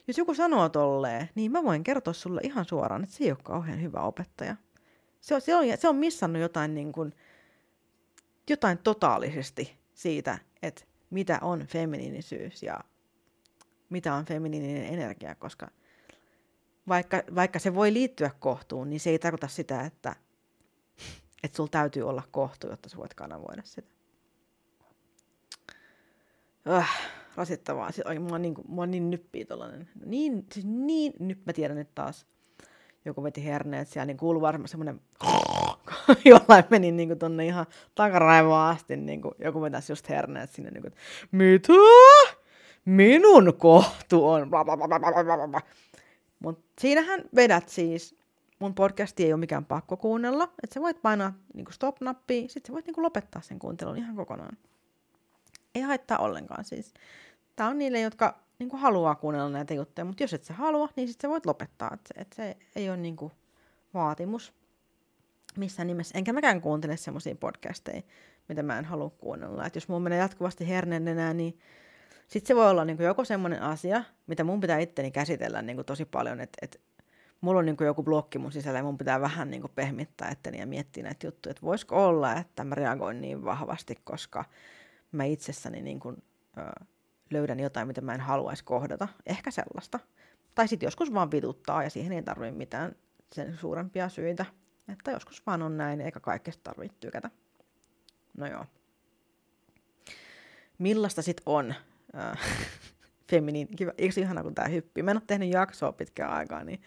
Jos 0.07 0.17
joku 0.17 0.33
sanoo 0.33 0.69
tolleen, 0.69 1.29
niin 1.35 1.51
mä 1.51 1.63
voin 1.63 1.83
kertoa 1.83 2.13
sulle 2.13 2.41
ihan 2.43 2.65
suoraan, 2.65 3.03
että 3.03 3.15
se 3.15 3.23
ei 3.23 3.31
ole 3.31 3.39
kauhean 3.43 3.81
hyvä 3.81 4.01
opettaja. 4.01 4.55
Se 5.21 5.35
on, 5.35 5.41
se 5.41 5.55
on, 5.55 5.65
se 5.75 5.87
on 5.87 5.95
missannut 5.95 6.41
jotain, 6.41 6.75
niin 6.75 6.91
kuin, 6.91 7.13
jotain 8.49 8.77
totaalisesti 8.77 9.77
siitä, 9.93 10.37
että 10.61 10.83
mitä 11.09 11.39
on 11.41 11.65
feminiinisyys 11.67 12.63
ja 12.63 12.79
mitä 13.89 14.13
on 14.13 14.25
feminiininen 14.25 14.93
energia, 14.93 15.35
koska 15.35 15.71
vaikka, 16.87 17.23
vaikka 17.35 17.59
se 17.59 17.75
voi 17.75 17.93
liittyä 17.93 18.31
kohtuun, 18.39 18.89
niin 18.89 18.99
se 18.99 19.09
ei 19.09 19.19
tarkoita 19.19 19.47
sitä, 19.47 19.81
että 19.81 20.15
että 21.43 21.55
sulla 21.55 21.69
täytyy 21.69 22.03
olla 22.09 22.23
kohtu, 22.31 22.67
jotta 22.67 22.89
sä 22.89 22.97
voit 22.97 23.13
kanavoida 23.13 23.61
sitä. 23.65 23.91
Öh, 26.69 26.89
rasittavaa. 27.35 27.91
Siis 27.91 28.07
oikein, 28.07 28.21
mua, 28.21 28.39
niin, 28.39 28.55
mua 28.67 28.85
niin 28.85 29.09
nyppii 29.09 29.45
tollanen. 29.45 29.89
Niin, 30.05 30.45
siis 30.53 30.65
niin 30.65 31.13
nyt 31.19 31.45
mä 31.45 31.53
tiedän, 31.53 31.77
että 31.77 31.95
taas 31.95 32.25
joku 33.05 33.23
veti 33.23 33.45
herneet 33.45 33.87
siellä, 33.87 34.05
niin 34.05 34.17
kuuluu 34.17 34.41
varmaan 34.41 34.67
semmoinen 34.67 35.01
jollain 36.25 36.63
meni 36.69 36.91
niin 36.91 37.09
kuin 37.09 37.19
tonne 37.19 37.45
ihan 37.45 37.65
takaraivoa 37.95 38.69
asti, 38.69 38.97
niin 38.97 39.21
kuin 39.21 39.35
joku 39.39 39.61
vetäisi 39.61 39.91
just 39.91 40.09
herneet 40.09 40.49
sinne, 40.51 40.71
niin 40.71 40.81
kuin, 40.81 40.93
mitä? 41.31 41.73
Minun 42.85 43.53
kohtu 43.57 44.27
on. 44.27 44.51
Mutta 46.41 46.63
siinähän 46.81 47.23
vedät 47.35 47.69
siis 47.69 48.15
mun 48.59 48.75
podcasti 48.75 49.23
ei 49.23 49.33
ole 49.33 49.39
mikään 49.39 49.65
pakko 49.65 49.97
kuunnella, 49.97 50.43
että 50.63 50.73
sä 50.73 50.81
voit 50.81 51.01
painaa 51.01 51.33
niin 51.53 51.65
stop-nappia, 51.71 52.47
sit 52.47 52.65
sä 52.65 52.73
voit 52.73 52.85
niin 52.85 53.03
lopettaa 53.03 53.41
sen 53.41 53.59
kuuntelun 53.59 53.97
ihan 53.97 54.15
kokonaan. 54.15 54.57
Ei 55.75 55.81
haittaa 55.81 56.17
ollenkaan 56.17 56.65
siis. 56.65 56.93
Tää 57.55 57.67
on 57.67 57.77
niille, 57.77 57.99
jotka 57.99 58.39
niin 58.59 58.69
haluaa 58.73 59.15
kuunnella 59.15 59.49
näitä 59.49 59.73
juttuja, 59.73 60.05
mutta 60.05 60.23
jos 60.23 60.33
et 60.33 60.43
sä 60.43 60.53
halua, 60.53 60.89
niin 60.95 61.07
sit 61.07 61.21
sä 61.21 61.29
voit 61.29 61.45
lopettaa. 61.45 61.93
Et 61.93 62.01
se, 62.07 62.21
et 62.21 62.33
se 62.33 62.57
ei 62.75 62.89
ole 62.89 62.97
niin 62.97 63.17
vaatimus 63.93 64.53
missään 65.57 65.87
nimessä. 65.87 66.17
Enkä 66.17 66.33
mäkään 66.33 66.61
kuuntele 66.61 66.97
semmoisia 66.97 67.35
podcasteja, 67.35 68.01
mitä 68.49 68.63
mä 68.63 68.79
en 68.79 68.85
halua 68.85 69.09
kuunnella. 69.09 69.65
Et 69.65 69.75
jos 69.75 69.87
mun 69.87 70.01
menee 70.01 70.19
jatkuvasti 70.19 70.67
herneenenä, 70.69 71.33
niin 71.33 71.59
sitten 72.31 72.47
se 72.47 72.55
voi 72.55 72.69
olla 72.69 72.85
niin 72.85 73.01
joko 73.01 73.25
semmoinen 73.25 73.61
asia, 73.61 74.03
mitä 74.27 74.43
mun 74.43 74.59
pitää 74.59 74.79
itteni 74.79 75.11
käsitellä 75.11 75.61
niin 75.61 75.85
tosi 75.85 76.05
paljon, 76.05 76.39
että 76.39 76.57
et 76.61 76.81
mulla 77.41 77.59
on 77.59 77.65
niin 77.65 77.77
kuin 77.77 77.85
joku 77.85 78.03
blokki 78.03 78.37
mun 78.37 78.51
sisällä 78.51 78.79
ja 78.79 78.83
mun 78.83 78.97
pitää 78.97 79.21
vähän 79.21 79.51
niin 79.51 79.61
kuin 79.61 79.71
pehmittää 79.75 80.29
etteni 80.29 80.59
ja 80.59 80.67
miettiä 80.67 81.03
näitä 81.03 81.27
juttuja, 81.27 81.51
että 81.51 81.61
voisiko 81.61 82.07
olla, 82.07 82.35
että 82.35 82.63
mä 82.63 82.75
reagoin 82.75 83.21
niin 83.21 83.45
vahvasti, 83.45 83.95
koska 84.03 84.45
mä 85.11 85.23
itsessäni 85.23 85.81
niin 85.81 85.99
kuin, 85.99 86.23
ö, 86.57 86.85
löydän 87.29 87.59
jotain, 87.59 87.87
mitä 87.87 88.01
mä 88.01 88.13
en 88.13 88.21
haluaisi 88.21 88.63
kohdata. 88.63 89.07
Ehkä 89.25 89.51
sellaista. 89.51 89.99
Tai 90.55 90.67
sitten 90.67 90.87
joskus 90.87 91.13
vaan 91.13 91.31
vituttaa 91.31 91.83
ja 91.83 91.89
siihen 91.89 92.11
ei 92.11 92.23
tarvitse 92.23 92.57
mitään 92.57 92.95
sen 93.31 93.57
suurempia 93.57 94.09
syitä. 94.09 94.45
Että 94.89 95.11
joskus 95.11 95.45
vaan 95.45 95.61
on 95.61 95.77
näin, 95.77 96.01
eikä 96.01 96.19
kaikesta 96.19 96.63
tarvitse 96.63 96.97
tykätä. 96.99 97.29
No 98.37 98.47
joo. 98.47 98.65
Millaista 100.77 101.21
sitten 101.21 101.43
on 101.45 101.73
äh, 102.15 102.39
feminiin? 103.31 103.67
Kiva. 103.75 103.91
Eikö 103.97 104.19
ihana, 104.21 104.43
kun 104.43 104.55
tämä 104.55 104.67
hyppii? 104.67 105.03
Mä 105.03 105.11
en 105.11 105.17
ole 105.17 105.23
tehnyt 105.27 105.53
jaksoa 105.53 105.91
pitkään 105.91 106.31
aikaa, 106.31 106.63
niin 106.63 106.81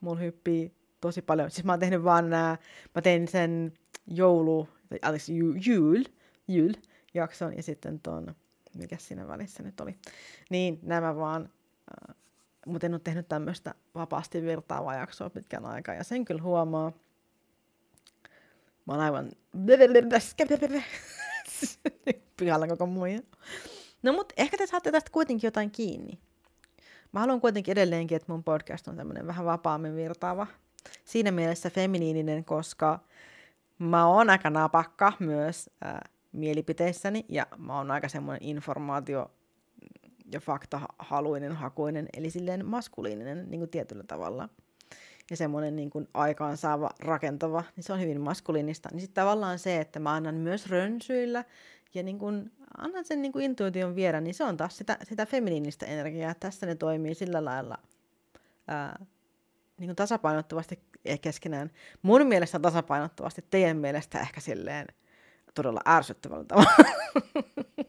mulla 0.00 0.20
hyppii 0.20 0.74
tosi 1.00 1.22
paljon. 1.22 1.50
Siis 1.50 1.64
mä 1.64 1.72
oon 1.72 1.80
tehnyt 1.80 2.04
vaan 2.04 2.30
nää, 2.30 2.58
mä 2.94 3.02
tein 3.02 3.28
sen 3.28 3.72
joulu, 4.06 4.68
tai 4.88 4.98
anteeksi, 5.02 5.38
jyl, 5.66 6.04
jyl 6.48 6.74
jakson 7.14 7.56
ja 7.56 7.62
sitten 7.62 8.00
ton, 8.00 8.34
mikä 8.74 8.96
siinä 8.96 9.28
välissä 9.28 9.62
nyt 9.62 9.80
oli. 9.80 9.98
Niin 10.50 10.78
nämä 10.82 11.16
vaan, 11.16 11.48
äh, 12.08 12.16
mutta 12.66 12.86
en 12.86 12.94
ole 12.94 13.00
tehnyt 13.04 13.28
tämmöistä 13.28 13.74
vapaasti 13.94 14.42
virtaavaa 14.42 14.94
jaksoa 14.94 15.30
pitkän 15.30 15.66
aikaa 15.66 15.94
ja 15.94 16.04
sen 16.04 16.24
kyllä 16.24 16.42
huomaa. 16.42 16.92
Mä 18.86 18.92
oon 18.92 19.00
aivan 19.00 19.30
pihalla 22.36 22.66
koko 22.66 22.86
muija. 22.86 23.20
No 24.02 24.12
mut 24.12 24.32
ehkä 24.36 24.56
te 24.58 24.66
saatte 24.66 24.92
tästä 24.92 25.10
kuitenkin 25.10 25.48
jotain 25.48 25.70
kiinni. 25.70 26.18
Mä 27.12 27.20
haluan 27.20 27.40
kuitenkin 27.40 27.72
edelleenkin, 27.72 28.16
että 28.16 28.32
mun 28.32 28.44
podcast 28.44 28.88
on 28.88 28.96
tämmöinen 28.96 29.26
vähän 29.26 29.46
vapaammin 29.46 29.96
virtaava. 29.96 30.46
Siinä 31.04 31.30
mielessä 31.30 31.70
feminiininen, 31.70 32.44
koska 32.44 32.98
mä 33.78 34.06
oon 34.06 34.30
aika 34.30 34.50
napakka 34.50 35.12
myös 35.18 35.70
äh, 35.86 36.00
mielipiteissäni 36.32 37.24
ja 37.28 37.46
mä 37.58 37.76
oon 37.76 37.90
aika 37.90 38.08
semmoinen 38.08 38.48
informaatio 38.48 39.30
ja 40.32 40.40
faktahaluinen, 40.40 41.52
hakuinen, 41.52 42.08
eli 42.12 42.30
silleen 42.30 42.66
maskuliininen 42.66 43.50
niin 43.50 43.60
kuin 43.60 43.70
tietyllä 43.70 44.04
tavalla. 44.04 44.48
Ja 45.30 45.36
semmoinen 45.36 45.76
niin 45.76 45.90
kuin 45.90 46.08
aikaansaava, 46.14 46.90
rakentava, 46.98 47.64
niin 47.76 47.84
se 47.84 47.92
on 47.92 48.00
hyvin 48.00 48.20
maskuliinista. 48.20 48.88
Niin 48.92 49.00
sitten 49.00 49.22
tavallaan 49.22 49.58
se, 49.58 49.80
että 49.80 50.00
mä 50.00 50.12
annan 50.12 50.34
myös 50.34 50.66
rönsyillä 50.66 51.44
ja 51.94 52.02
niin 52.02 52.18
kun 52.18 52.50
annan 52.78 53.04
sen 53.04 53.22
niin 53.22 53.32
kun 53.32 53.42
intuition 53.42 53.94
viedä, 53.94 54.20
niin 54.20 54.34
se 54.34 54.44
on 54.44 54.56
taas 54.56 54.78
sitä, 54.78 54.96
sitä 55.02 55.26
feminiinistä 55.26 55.86
energiaa. 55.86 56.34
Tässä 56.34 56.66
ne 56.66 56.74
toimii 56.74 57.14
sillä 57.14 57.44
lailla 57.44 57.78
ää, 58.68 59.06
niin 59.78 59.88
kun 59.88 59.96
tasapainottavasti 59.96 60.80
keskenään. 61.20 61.70
Mun 62.02 62.26
mielestä 62.26 62.58
tasapainottavasti, 62.58 63.44
teidän 63.50 63.76
mielestä 63.76 64.20
ehkä 64.20 64.40
silleen 64.40 64.86
todella 65.54 65.80
ärsyttävällä 65.88 66.44
tavalla. 66.44 66.72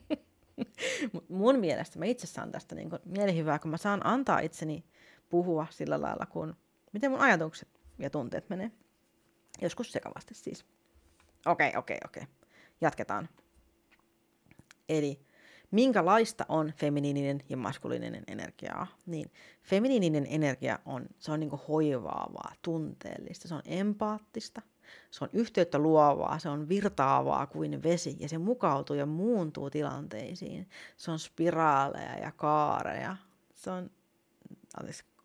mun 1.30 1.60
mielestä 1.60 2.00
mä 2.00 2.06
itse 2.06 2.28
saan 2.28 2.52
tästä 2.52 2.76
niin 2.76 2.90
mielihyvää, 3.06 3.60
kun 3.60 3.72
mä 3.72 3.78
saan 3.78 4.06
antaa 4.06 4.40
itseni 4.40 4.86
puhua 5.30 5.68
sillä 5.70 6.02
lailla, 6.02 6.26
kun 6.26 6.56
miten 6.94 7.12
mun 7.12 7.20
ajatukset 7.20 7.70
ja 8.00 8.10
tunteet 8.10 8.50
menee. 8.50 8.72
Joskus 9.62 9.92
sekavasti 9.92 10.34
siis. 10.34 10.66
Okei, 11.46 11.70
okay, 11.70 11.80
okei, 11.80 11.98
okay, 11.98 12.06
okei. 12.06 12.24
Okay. 12.24 12.36
Jatketaan. 12.82 13.30
Eli 14.90 15.20
minkälaista 15.72 16.46
on 16.50 16.74
feminiininen 16.78 17.40
ja 17.50 17.58
maskuliininen 17.58 18.24
energiaa? 18.28 18.88
Niin 19.06 19.32
feminiininen 19.64 20.28
energia 20.30 20.80
on, 20.86 21.06
se 21.20 21.32
on 21.32 21.40
niinku 21.40 21.60
hoivaavaa, 21.68 22.54
tunteellista, 22.62 23.48
se 23.48 23.56
on 23.56 23.62
empaattista, 23.66 24.62
se 25.12 25.24
on 25.24 25.30
yhteyttä 25.34 25.80
luovaa, 25.80 26.40
se 26.40 26.50
on 26.50 26.70
virtaavaa 26.70 27.48
kuin 27.48 27.84
vesi 27.84 28.18
ja 28.20 28.30
se 28.30 28.38
mukautuu 28.38 28.96
ja 28.96 29.06
muuntuu 29.06 29.70
tilanteisiin. 29.70 30.70
Se 30.98 31.12
on 31.12 31.20
spiraaleja 31.20 32.18
ja 32.18 32.32
kaareja. 32.32 33.18
Se 33.56 33.72
on, 33.72 33.92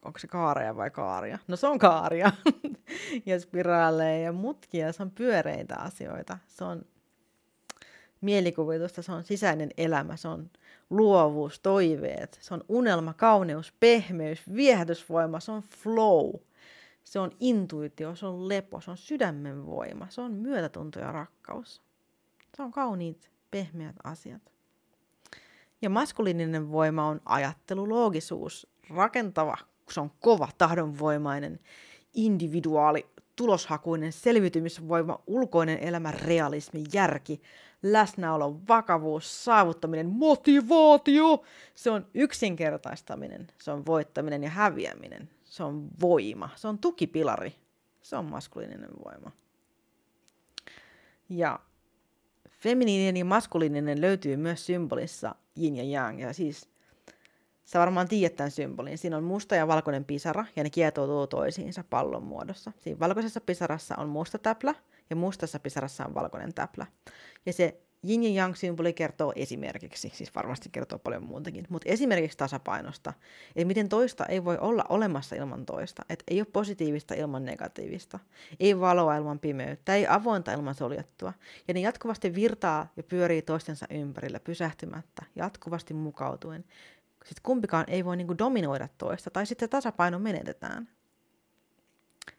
onko 0.04 0.18
se 0.18 0.26
kaareja 0.26 0.76
vai 0.76 0.90
kaaria? 0.90 1.38
No 1.48 1.56
se 1.56 1.66
on 1.66 1.78
kaaria. 1.78 2.32
ja 3.26 3.40
spiraaleja 3.40 4.22
ja 4.22 4.32
mutkia, 4.32 4.92
se 4.92 5.02
on 5.02 5.10
pyöreitä 5.10 5.76
asioita. 5.76 6.38
Se 6.46 6.64
on 6.64 6.84
mielikuvitusta, 8.20 9.02
se 9.02 9.12
on 9.12 9.24
sisäinen 9.24 9.70
elämä, 9.76 10.16
se 10.16 10.28
on 10.28 10.50
luovuus, 10.90 11.60
toiveet, 11.60 12.38
se 12.40 12.54
on 12.54 12.64
unelma, 12.68 13.14
kauneus, 13.14 13.72
pehmeys, 13.80 14.42
viehätysvoima, 14.54 15.40
se 15.40 15.52
on 15.52 15.62
flow, 15.62 16.34
se 17.04 17.18
on 17.18 17.30
intuitio, 17.40 18.16
se 18.16 18.26
on 18.26 18.48
lepo, 18.48 18.80
se 18.80 18.90
on 18.90 18.96
sydämen 18.96 19.66
voima, 19.66 20.06
se 20.10 20.20
on 20.20 20.32
myötätunto 20.32 21.00
ja 21.00 21.12
rakkaus. 21.12 21.82
Se 22.56 22.62
on 22.62 22.72
kauniit, 22.72 23.30
pehmeät 23.50 23.96
asiat. 24.04 24.42
Ja 25.82 25.90
maskuliininen 25.90 26.72
voima 26.72 27.06
on 27.08 27.20
ajattelu, 27.24 27.88
loogisuus, 27.88 28.66
rakentava, 28.90 29.56
se 29.90 30.00
on 30.00 30.10
kova, 30.20 30.48
tahdonvoimainen, 30.58 31.60
individuaali, 32.14 33.06
tuloshakuinen, 33.36 34.12
selviytymisvoima, 34.12 35.22
ulkoinen 35.26 35.78
elämä, 35.78 36.10
realismi, 36.10 36.84
järki, 36.92 37.42
läsnäolo, 37.82 38.60
vakavuus, 38.68 39.44
saavuttaminen, 39.44 40.06
motivaatio. 40.06 41.44
Se 41.74 41.90
on 41.90 42.06
yksinkertaistaminen, 42.14 43.46
se 43.58 43.70
on 43.70 43.86
voittaminen 43.86 44.42
ja 44.42 44.50
häviäminen. 44.50 45.30
Se 45.44 45.62
on 45.62 45.88
voima, 46.00 46.50
se 46.56 46.68
on 46.68 46.78
tukipilari. 46.78 47.54
Se 48.02 48.16
on 48.16 48.24
maskuliininen 48.24 48.90
voima. 49.04 49.32
Ja 51.28 51.60
feminiininen 52.50 53.16
ja 53.16 53.24
maskuliininen 53.24 54.00
löytyy 54.00 54.36
myös 54.36 54.66
symbolissa 54.66 55.34
yin 55.56 55.76
ja 55.76 56.00
yang. 56.00 56.20
Ja 56.20 56.32
siis 56.32 56.68
Sä 57.68 57.78
varmaan 57.78 58.08
tiedät 58.08 58.36
tämän 58.36 58.50
symbolin. 58.50 58.98
Siinä 58.98 59.16
on 59.16 59.24
musta 59.24 59.56
ja 59.56 59.68
valkoinen 59.68 60.04
pisara, 60.04 60.44
ja 60.56 60.62
ne 60.62 60.70
kietoutuu 60.70 61.26
toisiinsa 61.26 61.84
pallon 61.90 62.22
muodossa. 62.22 62.72
Siinä 62.78 62.98
valkoisessa 62.98 63.40
pisarassa 63.40 63.96
on 63.96 64.08
musta 64.08 64.38
täplä, 64.38 64.74
ja 65.10 65.16
mustassa 65.16 65.58
pisarassa 65.58 66.06
on 66.06 66.14
valkoinen 66.14 66.54
täplä. 66.54 66.86
Ja 67.46 67.52
se 67.52 67.80
yin 68.08 68.22
ja 68.22 68.42
yang 68.42 68.54
symboli 68.54 68.92
kertoo 68.92 69.32
esimerkiksi, 69.36 70.10
siis 70.14 70.34
varmasti 70.34 70.68
kertoo 70.72 70.98
paljon 70.98 71.22
muutakin, 71.22 71.66
mutta 71.68 71.88
esimerkiksi 71.88 72.38
tasapainosta, 72.38 73.12
että 73.48 73.64
miten 73.64 73.88
toista 73.88 74.26
ei 74.26 74.44
voi 74.44 74.58
olla 74.58 74.84
olemassa 74.88 75.36
ilman 75.36 75.66
toista, 75.66 76.02
että 76.08 76.24
ei 76.28 76.40
ole 76.40 76.46
positiivista 76.52 77.14
ilman 77.14 77.44
negatiivista, 77.44 78.18
ei 78.60 78.80
valoa 78.80 79.16
ilman 79.16 79.38
pimeyttä, 79.38 79.94
ei 79.94 80.06
avointa 80.06 80.52
ilman 80.52 80.74
soljettua, 80.74 81.32
ja 81.68 81.74
ne 81.74 81.80
jatkuvasti 81.80 82.34
virtaa 82.34 82.92
ja 82.96 83.02
pyörii 83.02 83.42
toistensa 83.42 83.86
ympärillä 83.90 84.40
pysähtymättä, 84.40 85.22
jatkuvasti 85.36 85.94
mukautuen, 85.94 86.64
sitten 87.24 87.42
kumpikaan 87.42 87.84
ei 87.88 88.04
voi 88.04 88.16
niin 88.16 88.38
dominoida 88.38 88.88
toista, 88.98 89.30
tai 89.30 89.46
sitten 89.46 89.68
tasapaino 89.68 90.18
menetetään. 90.18 90.88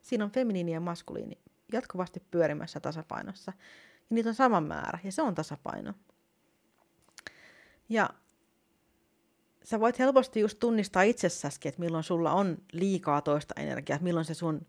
Siinä 0.02 0.24
on 0.24 0.32
feminiini 0.32 0.72
ja 0.72 0.80
maskuliini 0.80 1.38
jatkuvasti 1.74 2.24
pyörimässä 2.32 2.80
tasapainossa. 2.80 3.54
Ja 4.10 4.16
niitä 4.16 4.30
on 4.30 4.36
sama 4.36 4.62
määrä, 4.62 5.00
ja 5.04 5.12
se 5.12 5.22
on 5.22 5.36
tasapaino. 5.36 5.94
Ja 7.90 8.10
sä 9.64 9.80
voit 9.80 10.00
helposti 10.00 10.40
just 10.40 10.60
tunnistaa 10.60 11.02
itsessäskin, 11.02 11.70
että 11.70 11.82
milloin 11.82 12.04
sulla 12.04 12.32
on 12.32 12.58
liikaa 12.72 13.22
toista 13.22 13.54
energiaa, 13.58 13.96
että 13.96 14.04
milloin 14.04 14.26
se 14.26 14.34
sun 14.34 14.68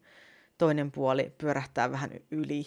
toinen 0.58 0.92
puoli 0.92 1.34
pyörähtää 1.38 1.90
vähän 1.90 2.10
yli. 2.30 2.66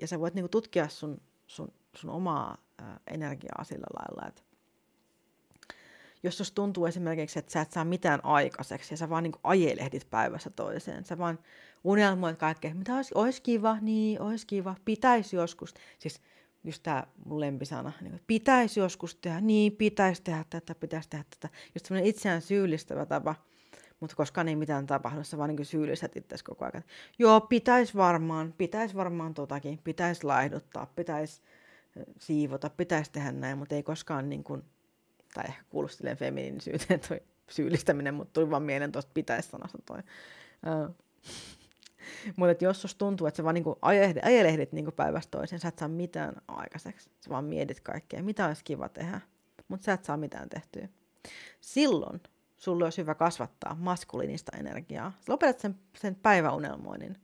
Ja 0.00 0.08
sä 0.08 0.20
voit 0.20 0.34
niinku 0.34 0.48
tutkia 0.48 0.88
sun, 0.88 1.20
sun, 1.46 1.72
sun 1.96 2.10
omaa 2.10 2.58
energiaa 3.06 3.64
sillä 3.64 3.86
lailla, 3.96 4.28
että 4.28 4.42
jos 6.24 6.38
susta 6.38 6.54
tuntuu 6.54 6.86
esimerkiksi, 6.86 7.38
että 7.38 7.52
sä 7.52 7.60
et 7.60 7.72
saa 7.72 7.84
mitään 7.84 8.24
aikaiseksi 8.24 8.94
ja 8.94 8.98
sä 8.98 9.08
vaan 9.08 9.22
niin 9.22 9.32
ajelehdit 9.42 10.10
päivässä 10.10 10.50
toiseen, 10.50 11.04
sä 11.04 11.18
vaan 11.18 11.38
unelmoit 11.84 12.38
kaikkea, 12.38 12.74
mitä 12.74 12.96
olisi, 12.96 13.12
olisi 13.14 13.42
kiva, 13.42 13.78
niin 13.80 14.20
olisi 14.20 14.46
kiva, 14.46 14.74
pitäisi 14.84 15.36
joskus, 15.36 15.74
siis 15.98 16.20
just 16.64 16.82
tämä 16.82 17.04
mun 17.24 17.40
lempisana, 17.40 17.92
niin 18.00 18.20
pitäisi 18.26 18.80
joskus 18.80 19.14
tehdä, 19.14 19.40
niin 19.40 19.72
pitäisi 19.72 20.22
tehdä 20.22 20.44
tätä, 20.50 20.74
pitäisi 20.74 21.10
tehdä 21.10 21.24
tätä, 21.30 21.54
just 21.74 21.86
semmoinen 21.86 22.10
itseään 22.10 22.42
syyllistävä 22.42 23.06
tapa, 23.06 23.34
mutta 24.00 24.16
koskaan 24.16 24.48
ei 24.48 24.56
mitään 24.56 24.86
tapahdu, 24.86 25.24
sä 25.24 25.38
vaan 25.38 25.56
niin 25.56 25.66
syyllistät 25.66 26.16
itse 26.16 26.36
koko 26.44 26.64
ajan. 26.64 26.84
Joo, 27.18 27.40
pitäisi 27.40 27.94
varmaan, 27.94 28.54
pitäisi 28.58 28.94
varmaan 28.94 29.34
totakin, 29.34 29.80
pitäisi 29.84 30.24
laihduttaa, 30.24 30.86
pitäisi 30.96 31.42
siivota, 32.18 32.70
pitäisi 32.70 33.12
tehdä 33.12 33.32
näin, 33.32 33.58
mutta 33.58 33.74
ei 33.74 33.82
koskaan 33.82 34.28
niin 34.28 34.44
kuin 34.44 34.62
tai 35.34 35.44
ehkä 35.48 35.64
kuulu 35.68 35.88
silleen 35.88 36.16
feminiinisyyteen 36.16 37.00
toi 37.08 37.20
syyllistäminen, 37.50 38.14
mutta 38.14 38.32
tuli 38.32 38.50
vaan 38.50 38.62
mieleen 38.62 38.92
tuosta 38.92 39.10
pitäisi 39.14 39.48
sanasta 39.48 39.78
toi. 39.86 39.98
Uh, 40.66 40.94
mutta 42.36 42.64
jos 42.64 42.82
susta 42.82 42.98
tuntuu, 42.98 43.26
että 43.26 43.36
sä 43.36 43.44
vaan 43.44 43.54
niinku 43.54 43.78
ajelehdit, 43.82 44.24
ajelehdit 44.24 44.72
niinku 44.72 44.92
päivästä 44.92 45.30
toiseen, 45.30 45.60
sä 45.60 45.68
et 45.68 45.78
saa 45.78 45.88
mitään 45.88 46.34
aikaiseksi. 46.48 47.10
Sä 47.20 47.30
vaan 47.30 47.44
mietit 47.44 47.80
kaikkea, 47.80 48.22
mitä 48.22 48.46
olisi 48.46 48.64
kiva 48.64 48.88
tehdä, 48.88 49.20
mutta 49.68 49.84
sä 49.84 49.92
et 49.92 50.04
saa 50.04 50.16
mitään 50.16 50.48
tehtyä. 50.48 50.88
Silloin 51.60 52.20
sulle 52.56 52.84
olisi 52.84 53.00
hyvä 53.00 53.14
kasvattaa 53.14 53.76
maskuliinista 53.80 54.56
energiaa. 54.56 55.12
Sä 55.20 55.32
lopetat 55.32 55.58
sen, 55.58 55.74
sen 55.96 56.14
päiväunelmoinnin. 56.14 57.16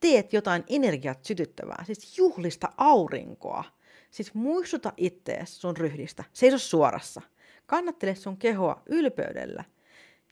Teet 0.00 0.32
jotain 0.32 0.64
energiat 0.68 1.24
sytyttävää, 1.24 1.84
siis 1.86 2.18
juhlista 2.18 2.72
aurinkoa– 2.76 3.64
Siis 4.10 4.34
muistuta 4.34 4.92
ittees 4.96 5.60
sun 5.60 5.76
ryhdistä. 5.76 6.24
Seiso 6.32 6.58
suorassa. 6.58 7.20
Kannattele 7.66 8.14
sun 8.14 8.36
kehoa 8.36 8.82
ylpeydellä. 8.86 9.64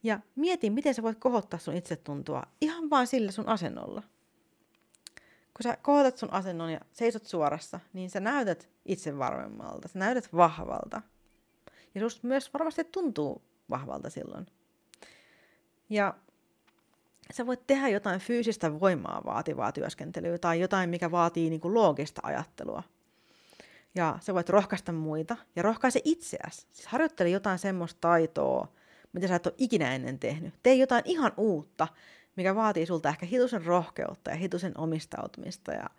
Ja 0.03 0.19
mieti, 0.35 0.69
miten 0.69 0.93
sä 0.93 1.03
voit 1.03 1.19
kohottaa 1.19 1.59
sun 1.59 1.75
itsetuntoa 1.75 2.43
ihan 2.61 2.89
vaan 2.89 3.07
sillä 3.07 3.31
sun 3.31 3.47
asennolla. 3.47 4.03
Kun 5.53 5.63
sä 5.63 5.77
kohotat 5.81 6.17
sun 6.17 6.33
asennon 6.33 6.71
ja 6.71 6.79
seisot 6.91 7.25
suorassa, 7.25 7.79
niin 7.93 8.09
sä 8.09 8.19
näytät 8.19 8.69
itsevarmemmalta. 8.85 9.87
Sä 9.87 9.99
näytät 9.99 10.33
vahvalta. 10.33 11.01
Ja 11.95 12.01
susta 12.01 12.27
myös 12.27 12.53
varmasti 12.53 12.83
tuntuu 12.83 13.41
vahvalta 13.69 14.09
silloin. 14.09 14.47
Ja 15.89 16.13
sä 17.33 17.45
voit 17.45 17.67
tehdä 17.67 17.87
jotain 17.87 18.19
fyysistä 18.19 18.79
voimaa 18.79 19.21
vaativaa 19.25 19.71
työskentelyä 19.71 20.37
tai 20.37 20.59
jotain, 20.59 20.89
mikä 20.89 21.11
vaatii 21.11 21.49
niin 21.49 21.61
kuin 21.61 21.73
loogista 21.73 22.21
ajattelua. 22.23 22.83
Ja 23.95 24.17
sä 24.21 24.33
voit 24.33 24.49
rohkaista 24.49 24.91
muita 24.91 25.37
ja 25.55 25.63
rohkaise 25.63 26.01
itseäsi. 26.03 26.67
Siis 26.71 26.87
harjoittele 26.87 27.29
jotain 27.29 27.59
semmoista 27.59 28.01
taitoa, 28.01 28.67
mitä 29.13 29.27
sä 29.27 29.35
et 29.35 29.45
ole 29.45 29.55
ikinä 29.57 29.95
ennen 29.95 30.19
tehnyt. 30.19 30.53
Tee 30.63 30.75
jotain 30.75 31.03
ihan 31.05 31.31
uutta, 31.37 31.87
mikä 32.35 32.55
vaatii 32.55 32.85
sulta 32.85 33.09
ehkä 33.09 33.25
hitusen 33.25 33.65
rohkeutta 33.65 34.29
ja 34.29 34.35
hitusen 34.35 34.77
omistautumista 34.77 35.71
ja 35.71 35.89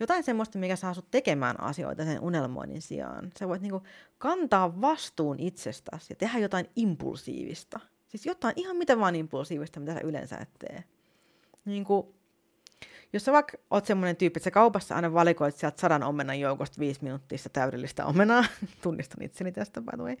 jotain 0.00 0.24
semmoista, 0.24 0.58
mikä 0.58 0.76
saa 0.76 0.94
sut 0.94 1.10
tekemään 1.10 1.60
asioita 1.60 2.04
sen 2.04 2.20
unelmoinnin 2.20 2.82
sijaan. 2.82 3.32
Sä 3.38 3.48
voit 3.48 3.62
niinku 3.62 3.82
kantaa 4.18 4.80
vastuun 4.80 5.40
itsestäsi 5.40 6.06
ja 6.12 6.16
tehdä 6.16 6.38
jotain 6.38 6.70
impulsiivista. 6.76 7.80
Siis 8.08 8.26
jotain 8.26 8.54
ihan 8.56 8.76
mitä 8.76 8.98
vaan 8.98 9.16
impulsiivista, 9.16 9.80
mitä 9.80 9.94
sä 9.94 10.00
yleensä 10.00 10.36
et 10.36 10.50
tee. 10.58 10.84
Niin 11.64 11.84
kuin, 11.84 12.14
jos 13.12 13.24
sä 13.24 13.32
vaikka 13.32 13.58
oot 13.70 13.86
semmoinen 13.86 14.16
tyyppi, 14.16 14.38
että 14.38 14.44
sä 14.44 14.50
kaupassa 14.50 14.96
aina 14.96 15.12
valikoit 15.12 15.56
sieltä 15.56 15.80
sadan 15.80 16.02
omenan 16.02 16.40
joukosta 16.40 16.78
viisi 16.78 17.04
minuuttista 17.04 17.48
täydellistä 17.48 18.06
omenaa, 18.06 18.44
tunnistan 18.82 19.22
itseni 19.22 19.52
tästä 19.52 19.80
by 19.80 19.90
the 19.96 20.02
way, 20.02 20.16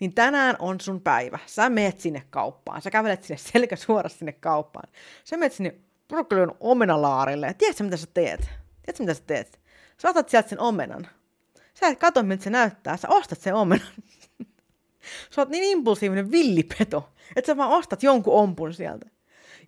niin 0.00 0.14
tänään 0.14 0.56
on 0.58 0.80
sun 0.80 1.00
päivä. 1.00 1.38
Sä 1.46 1.70
meet 1.70 2.00
sinne 2.00 2.22
kauppaan, 2.30 2.82
sä 2.82 2.90
kävelet 2.90 3.24
sinne 3.24 3.38
selkä 3.52 3.76
suorassa 3.76 4.18
sinne 4.18 4.32
kauppaan. 4.32 4.88
Sä 5.24 5.36
meet 5.36 5.52
sinne 5.52 5.74
Brooklyn 6.08 6.52
omenalaarille. 6.60 7.54
Tiedätkö, 7.54 7.84
mitä 7.84 7.96
sä 7.96 8.06
teet? 8.14 8.40
Tiedätkö, 8.40 9.02
mitä 9.02 9.14
sä 9.14 9.22
teet? 9.26 9.60
Sä 9.98 10.08
otat 10.08 10.28
sieltä 10.28 10.48
sen 10.48 10.60
omenan. 10.60 11.08
Sä 11.74 11.86
et 11.86 11.98
katso, 11.98 12.22
miltä 12.22 12.44
se 12.44 12.50
näyttää. 12.50 12.96
Sä 12.96 13.08
ostat 13.08 13.40
sen 13.40 13.54
omenan. 13.54 13.88
sä 15.34 15.40
oot 15.40 15.48
niin 15.48 15.64
impulsiivinen 15.64 16.30
villipeto, 16.30 17.12
että 17.36 17.46
sä 17.46 17.56
vaan 17.56 17.70
ostat 17.70 18.02
jonkun 18.02 18.34
ompun 18.34 18.74
sieltä. 18.74 19.06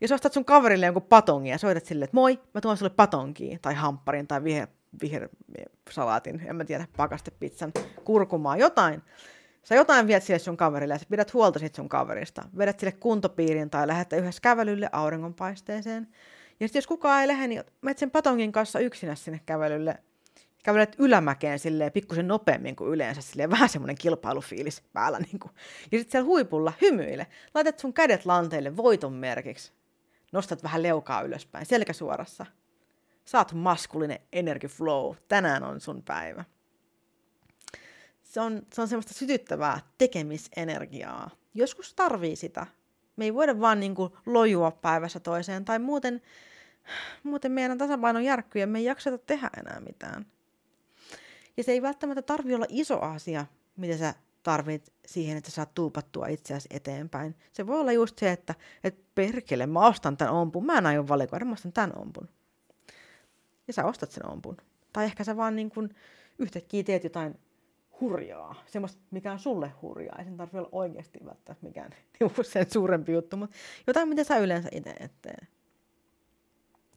Ja 0.00 0.08
sä 0.08 0.14
ostat 0.14 0.32
sun 0.32 0.44
kaverille 0.44 0.86
jonkun 0.86 1.02
patongin 1.02 1.50
ja 1.50 1.58
soitat 1.58 1.84
silleen, 1.86 2.04
että 2.04 2.14
moi, 2.14 2.40
mä 2.54 2.60
tuon 2.60 2.76
sulle 2.76 2.90
patonkiin, 2.90 3.58
tai 3.62 3.74
hampparin, 3.74 4.26
tai 4.26 4.44
viher, 5.02 5.28
salaatin, 5.90 6.42
en 6.46 6.56
mä 6.56 6.64
tiedä, 6.64 6.86
pakastepizzan, 6.96 7.72
kurkumaa, 8.04 8.56
jotain. 8.56 9.02
Sä 9.62 9.74
jotain 9.74 10.06
viet 10.06 10.22
sille 10.22 10.38
sun 10.38 10.56
kaverille 10.56 10.94
ja 10.94 10.98
sä 10.98 11.06
pidät 11.10 11.34
huolta 11.34 11.58
sit 11.58 11.74
sun 11.74 11.88
kaverista. 11.88 12.42
Vedät 12.58 12.80
sille 12.80 12.92
kuntopiirin 12.92 13.70
tai 13.70 13.86
lähdette 13.86 14.16
yhdessä 14.16 14.40
kävelylle 14.40 14.88
auringonpaisteeseen. 14.92 16.08
Ja 16.60 16.68
sitten 16.68 16.78
jos 16.78 16.86
kukaan 16.86 17.20
ei 17.20 17.28
lähde, 17.28 17.46
niin 17.46 17.64
menet 17.82 17.98
sen 17.98 18.10
patongin 18.10 18.52
kanssa 18.52 18.78
yksinä 18.78 19.14
sinne 19.14 19.40
kävelylle. 19.46 19.98
Kävelet 20.64 20.96
ylämäkeen 20.98 21.58
silleen 21.58 21.92
pikkusen 21.92 22.28
nopeammin 22.28 22.76
kuin 22.76 22.90
yleensä, 22.90 23.20
silleen 23.20 23.50
vähän 23.50 23.68
semmoinen 23.68 23.96
kilpailufiilis 23.98 24.82
päällä. 24.92 25.18
Niin 25.18 25.38
kuin. 25.38 25.52
Ja 25.92 25.98
sitten 25.98 26.12
siellä 26.12 26.26
huipulla 26.26 26.72
hymyile. 26.80 27.26
Laitat 27.54 27.78
sun 27.78 27.92
kädet 27.92 28.26
lanteille 28.26 28.76
voiton 28.76 29.12
merkiksi. 29.12 29.72
Nostat 30.32 30.62
vähän 30.62 30.82
leukaa 30.82 31.22
ylöspäin, 31.22 31.66
selkä 31.66 31.92
suorassa. 31.92 32.46
Saat 33.24 33.52
maskulinen 33.52 34.18
energy 34.32 34.68
flow. 34.68 35.16
Tänään 35.28 35.62
on 35.62 35.80
sun 35.80 36.02
päivä. 36.02 36.44
Se 38.22 38.40
on, 38.40 38.62
se 38.72 38.80
on 38.82 38.88
semmoista 38.88 39.14
sytyttävää 39.14 39.80
tekemisenergiaa. 39.98 41.30
Joskus 41.54 41.94
tarvii 41.94 42.36
sitä. 42.36 42.66
Me 43.16 43.24
ei 43.24 43.34
voida 43.34 43.60
vaan 43.60 43.80
niin 43.80 43.94
kuin 43.94 44.12
lojua 44.26 44.70
päivässä 44.70 45.20
toiseen, 45.20 45.64
tai 45.64 45.78
muuten, 45.78 46.22
muuten 47.22 47.52
meidän 47.52 47.78
tasapaino 47.78 48.20
järkkyy 48.20 48.60
ja 48.60 48.66
me 48.66 48.78
ei 48.78 48.84
jakseta 48.84 49.18
tehdä 49.18 49.50
enää 49.56 49.80
mitään. 49.80 50.26
Ja 51.56 51.64
se 51.64 51.72
ei 51.72 51.82
välttämättä 51.82 52.22
tarvi 52.22 52.54
olla 52.54 52.66
iso 52.68 53.00
asia, 53.00 53.46
mitä 53.76 53.96
sä 53.96 54.14
tarvit 54.42 54.92
siihen, 55.06 55.36
että 55.36 55.50
saat 55.50 55.74
tuupattua 55.74 56.26
itseäsi 56.26 56.68
eteenpäin. 56.70 57.36
Se 57.52 57.66
voi 57.66 57.80
olla 57.80 57.92
just 57.92 58.18
se, 58.18 58.32
että 58.32 58.54
et 58.84 59.14
perkele, 59.14 59.66
mä 59.66 59.86
ostan 59.86 60.16
tämän 60.16 60.34
ompun, 60.34 60.66
mä 60.66 60.78
en 60.78 60.86
aio 60.86 61.08
valikoida, 61.08 61.44
mä 61.44 61.52
ostan 61.52 61.72
tämän 61.72 61.98
ompun. 61.98 62.28
Ja 63.66 63.72
sä 63.72 63.84
ostat 63.84 64.10
sen 64.10 64.26
ompun. 64.26 64.56
Tai 64.92 65.04
ehkä 65.04 65.24
sä 65.24 65.36
vaan 65.36 65.56
niin 65.56 65.70
kun 65.70 65.90
yhtäkkiä 66.38 66.82
teet 66.82 67.04
jotain 67.04 67.38
hurjaa, 68.00 68.64
semmoista, 68.66 69.02
mikä 69.10 69.32
on 69.32 69.38
sulle 69.38 69.72
hurjaa. 69.82 70.16
Ei 70.18 70.24
sen 70.24 70.36
tarvitse 70.36 70.58
olla 70.58 70.68
oikeasti 70.72 71.18
välttämättä 71.24 71.66
mikään 71.66 71.90
niinku 72.20 72.42
sen 72.42 72.70
suurempi 72.70 73.12
juttu, 73.12 73.36
mutta 73.36 73.56
jotain, 73.86 74.08
mitä 74.08 74.24
sä 74.24 74.38
yleensä 74.38 74.68
itse 74.72 74.90
eteen. 74.90 75.48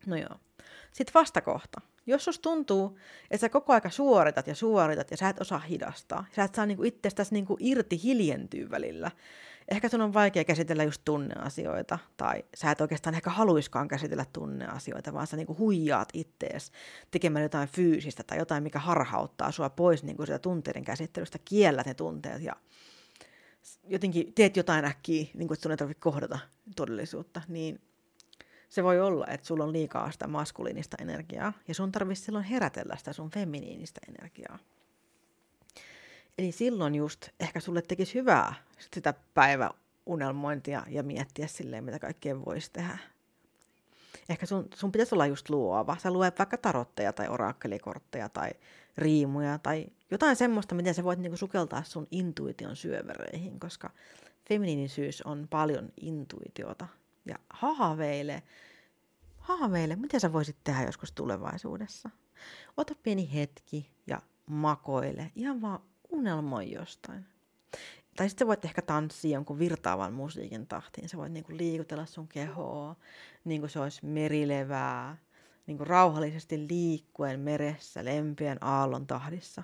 No 0.06 0.16
joo. 0.16 0.36
Sitten 0.94 1.14
vastakohta. 1.14 1.82
Jos 2.06 2.26
sus 2.26 2.40
tuntuu, 2.40 2.98
että 3.32 3.42
sä 3.42 3.50
koko 3.50 3.74
aika 3.74 3.90
suoritat 3.90 4.48
ja 4.48 4.56
suoritat 4.56 5.12
ja 5.12 5.18
sä 5.18 5.30
et 5.30 5.42
osaa 5.42 5.60
hidastaa, 5.60 6.26
sä 6.36 6.44
et 6.44 6.56
saa 6.56 6.66
niinku 6.66 6.84
itsestäsi 6.84 7.34
niinku 7.34 7.58
irti 7.60 8.04
hiljentyä 8.04 8.70
välillä, 8.70 9.12
ehkä 9.72 9.90
sun 9.90 10.02
on 10.02 10.14
vaikea 10.14 10.44
käsitellä 10.44 10.84
just 10.84 11.02
tunneasioita, 11.06 12.00
tai 12.18 12.44
sä 12.56 12.72
et 12.72 12.82
oikeastaan 12.82 13.16
ehkä 13.16 13.30
haluiskaan 13.30 13.88
käsitellä 13.88 14.26
tunneasioita, 14.34 15.14
vaan 15.14 15.28
sä 15.28 15.38
niinku 15.38 15.58
huijaat 15.58 16.10
ittees 16.14 16.72
tekemään 17.12 17.44
jotain 17.44 17.70
fyysistä 17.70 18.24
tai 18.24 18.38
jotain, 18.38 18.64
mikä 18.64 18.80
harhauttaa 18.80 19.52
sua 19.52 19.70
pois 19.70 20.04
niinku 20.04 20.26
sitä 20.26 20.40
tunteiden 20.40 20.84
käsittelystä, 20.84 21.40
kiellät 21.46 21.86
ne 21.86 21.94
tunteet 21.94 22.42
ja 22.42 22.56
jotenkin 23.88 24.34
teet 24.34 24.58
jotain 24.58 24.86
äkkiä, 24.86 25.26
niin 25.34 25.48
kuin, 25.48 25.56
että 25.56 25.64
sun 25.64 25.72
ei 25.72 25.78
tarvitse 25.78 26.02
kohdata 26.02 26.40
todellisuutta, 26.76 27.42
niin 27.48 27.82
se 28.74 28.84
voi 28.84 29.02
olla, 29.02 29.28
että 29.28 29.48
sulla 29.48 29.64
on 29.64 29.74
liikaa 29.74 30.12
sitä 30.12 30.28
maskuliinista 30.28 30.98
energiaa, 31.02 31.54
ja 31.68 31.74
sun 31.74 31.92
tarvitsisi 31.92 32.26
silloin 32.26 32.46
herätellä 32.46 32.96
sitä 32.98 33.14
sun 33.14 33.30
feminiinistä 33.30 34.02
energiaa. 34.10 34.60
Eli 36.38 36.52
silloin 36.52 36.96
just 36.96 37.30
ehkä 37.40 37.60
sulle 37.60 37.82
tekisi 37.82 38.14
hyvää 38.14 38.54
sitä 38.94 39.14
päiväunelmointia 39.34 40.84
ja 40.90 41.04
miettiä 41.04 41.48
silleen, 41.48 41.84
mitä 41.84 42.00
kaikkea 42.00 42.46
voisi 42.46 42.72
tehdä. 42.72 42.98
Ehkä 44.30 44.46
sun, 44.46 44.68
sun 44.76 44.92
pitäisi 44.92 45.16
olla 45.16 45.26
just 45.26 45.50
luova. 45.50 45.98
Sä 46.00 46.12
luet 46.12 46.40
vaikka 46.40 46.58
tarotteja 46.58 47.14
tai 47.14 47.28
orakkelikortteja 47.28 48.30
tai 48.30 48.50
riimuja 48.98 49.60
tai 49.60 49.86
jotain 50.12 50.36
semmoista, 50.36 50.76
miten 50.76 50.94
sä 50.94 51.04
voit 51.04 51.20
niinku 51.20 51.38
sukeltaa 51.38 51.84
sun 51.84 52.08
intuition 52.12 52.76
syövereihin, 52.76 53.60
koska 53.60 53.90
feminiinisyys 54.50 55.22
on 55.22 55.48
paljon 55.50 55.90
intuitiota 56.02 56.88
ja 57.26 57.36
haaveile, 57.50 58.44
haaveile, 59.38 59.96
mitä 59.96 60.20
sä 60.20 60.34
voisit 60.34 60.58
tehdä 60.64 60.84
joskus 60.84 61.12
tulevaisuudessa. 61.12 62.10
Ota 62.78 62.96
pieni 63.04 63.34
hetki 63.34 63.92
ja 64.08 64.22
makoile, 64.46 65.32
ihan 65.36 65.62
vaan 65.62 65.80
unelmoi 66.10 66.72
jostain. 66.72 67.26
Tai 68.16 68.30
sitten 68.30 68.48
voit 68.48 68.66
ehkä 68.66 68.82
tanssia 68.82 69.34
jonkun 69.34 69.60
virtaavan 69.60 70.14
musiikin 70.14 70.68
tahtiin. 70.68 71.10
Sä 71.10 71.18
voit 71.18 71.32
niinku 71.32 71.58
liikutella 71.58 72.06
sun 72.06 72.28
kehoa, 72.28 72.96
niin 73.46 73.62
kuin 73.62 73.70
se 73.70 73.80
olisi 73.80 74.06
merilevää, 74.06 75.18
niinku 75.68 75.86
rauhallisesti 75.86 76.68
liikkuen 76.68 77.40
meressä 77.40 78.06
lempeän 78.06 78.58
aallon 78.62 79.08
tahdissa. 79.08 79.64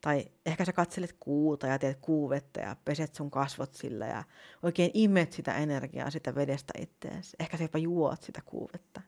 Tai 0.00 0.24
ehkä 0.46 0.64
sä 0.64 0.72
katselet 0.72 1.16
kuuta 1.20 1.66
ja 1.66 1.78
teet 1.78 1.98
kuuvettä 2.00 2.60
ja 2.60 2.76
peset 2.84 3.14
sun 3.14 3.30
kasvot 3.30 3.74
sillä 3.74 4.06
ja 4.06 4.24
oikein 4.62 4.90
imet 4.94 5.32
sitä 5.32 5.54
energiaa 5.54 6.10
sitä 6.10 6.34
vedestä 6.34 6.72
ittees. 6.78 7.36
Ehkä 7.40 7.56
sä 7.56 7.64
jopa 7.64 7.78
juot 7.78 8.22
sitä 8.22 8.42
kuuvetta. 8.44 9.00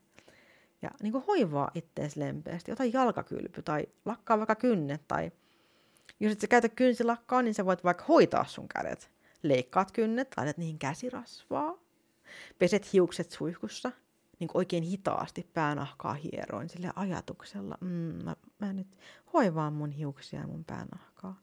Ja 0.82 0.90
niin 1.02 1.12
kuin 1.12 1.24
hoivaa 1.24 1.70
ittees 1.74 2.16
lempeästi. 2.16 2.72
Ota 2.72 2.84
jalkakylpy 2.84 3.62
tai 3.62 3.86
lakkaa 4.04 4.38
vaikka 4.38 4.54
kynnet 4.54 5.02
tai 5.08 5.32
jos 6.20 6.32
et 6.32 6.40
sä 6.40 6.46
käytä 6.46 6.68
kynsilakkaa, 6.68 7.42
niin 7.42 7.54
sä 7.54 7.66
voit 7.66 7.84
vaikka 7.84 8.04
hoitaa 8.08 8.44
sun 8.44 8.68
kädet. 8.68 9.10
Leikkaat 9.42 9.92
kynnet, 9.92 10.28
laitat 10.36 10.58
niihin 10.58 10.78
käsirasvaa, 10.78 11.78
peset 12.58 12.92
hiukset 12.92 13.30
suihkussa, 13.30 13.92
niin 14.38 14.48
kuin 14.48 14.60
oikein 14.60 14.82
hitaasti 14.82 15.50
päänahkaa 15.54 16.14
hieroin 16.14 16.68
sille 16.68 16.90
ajatuksella, 16.96 17.78
mm, 17.80 18.24
mä, 18.24 18.36
mä 18.66 18.72
nyt 18.72 18.98
hoivaan 19.32 19.72
mun 19.72 19.90
hiuksia 19.90 20.40
ja 20.40 20.46
mun 20.46 20.64
päänahkaa. 20.64 21.40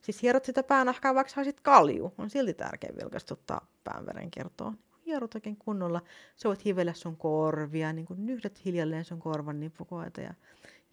Siis 0.00 0.22
hierot 0.22 0.44
sitä 0.44 0.62
päänahkaa, 0.62 1.14
vaikka 1.14 1.32
saisit 1.32 1.60
kalju, 1.60 2.14
on 2.18 2.30
silti 2.30 2.54
tärkeä 2.54 2.90
vilkastuttaa 3.02 3.66
päänverenkiertoa. 3.84 4.72
Hierot 5.06 5.34
oikein 5.34 5.56
kunnolla. 5.56 6.02
Sä 6.36 6.48
voit 6.48 6.64
hivellä 6.64 6.92
sun 6.92 7.16
korvia, 7.16 7.92
niin 7.92 8.06
kuin 8.06 8.26
nyhdät 8.26 8.64
hiljalleen 8.64 9.04
sun 9.04 9.18
korvan 9.18 9.60
nipukoita 9.60 10.20
ja 10.20 10.34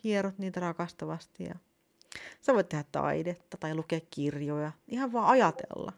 hierot 0.04 0.38
niitä 0.38 0.60
rakastavasti 0.60 1.44
ja 1.44 1.56
Sä 2.42 2.54
voit 2.54 2.70
tehdä 2.70 2.84
taidetta 2.92 3.58
tai 3.58 3.76
lukea 3.76 4.00
kirjoja, 4.10 4.72
ihan 4.88 5.14
vaan 5.14 5.28
ajatella. 5.28 5.94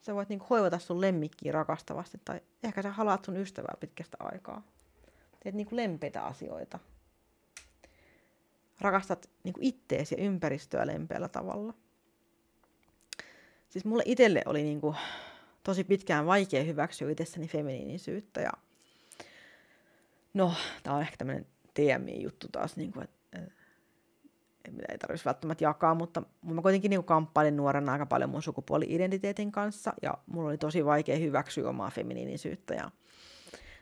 Sä 0.00 0.14
voit 0.14 0.28
niinku 0.28 0.46
hoivata 0.50 0.78
sun 0.78 1.00
lemmikkiä 1.00 1.52
rakastavasti 1.52 2.20
tai 2.24 2.40
ehkä 2.62 2.82
sä 2.82 2.90
haluat 2.90 3.24
sun 3.24 3.36
ystävää 3.36 3.74
pitkästä 3.80 4.16
aikaa. 4.20 4.62
Teet 5.40 5.54
niinku 5.54 5.76
lempeitä 5.76 6.22
asioita. 6.22 6.78
Rakastat 8.80 9.30
niinku 9.44 9.60
itteesi 9.62 10.14
ja 10.14 10.24
ympäristöä 10.24 10.86
lempeällä 10.86 11.28
tavalla. 11.28 11.74
Siis 13.68 13.84
mulle 13.84 14.02
itselle 14.06 14.42
oli 14.46 14.62
niinku 14.62 14.94
tosi 15.62 15.84
pitkään 15.84 16.26
vaikea 16.26 16.64
hyväksyä 16.64 17.10
itsessäni 17.10 17.48
feminiinisyyttä 17.48 18.40
ja 18.40 18.52
no, 20.34 20.54
tää 20.82 20.94
on 20.94 21.00
ehkä 21.00 21.16
tämmönen 21.16 21.46
TMI-juttu 21.74 22.48
taas, 22.52 22.76
niinku, 22.76 23.00
että 23.00 23.18
mitä 24.70 24.92
ei 24.92 24.98
tarvitsisi 24.98 25.24
välttämättä 25.24 25.64
jakaa, 25.64 25.94
mutta 25.94 26.22
mä 26.42 26.62
kuitenkin 26.62 26.90
niin 26.90 27.04
kamppailin 27.04 27.56
nuorena 27.56 27.92
aika 27.92 28.06
paljon 28.06 28.30
mun 28.30 28.42
sukupuoli-identiteetin 28.42 29.52
kanssa, 29.52 29.92
ja 30.02 30.14
mulla 30.26 30.48
oli 30.48 30.58
tosi 30.58 30.84
vaikea 30.84 31.18
hyväksyä 31.18 31.68
omaa 31.68 31.90
feminiinisyyttä, 31.90 32.74
ja 32.74 32.90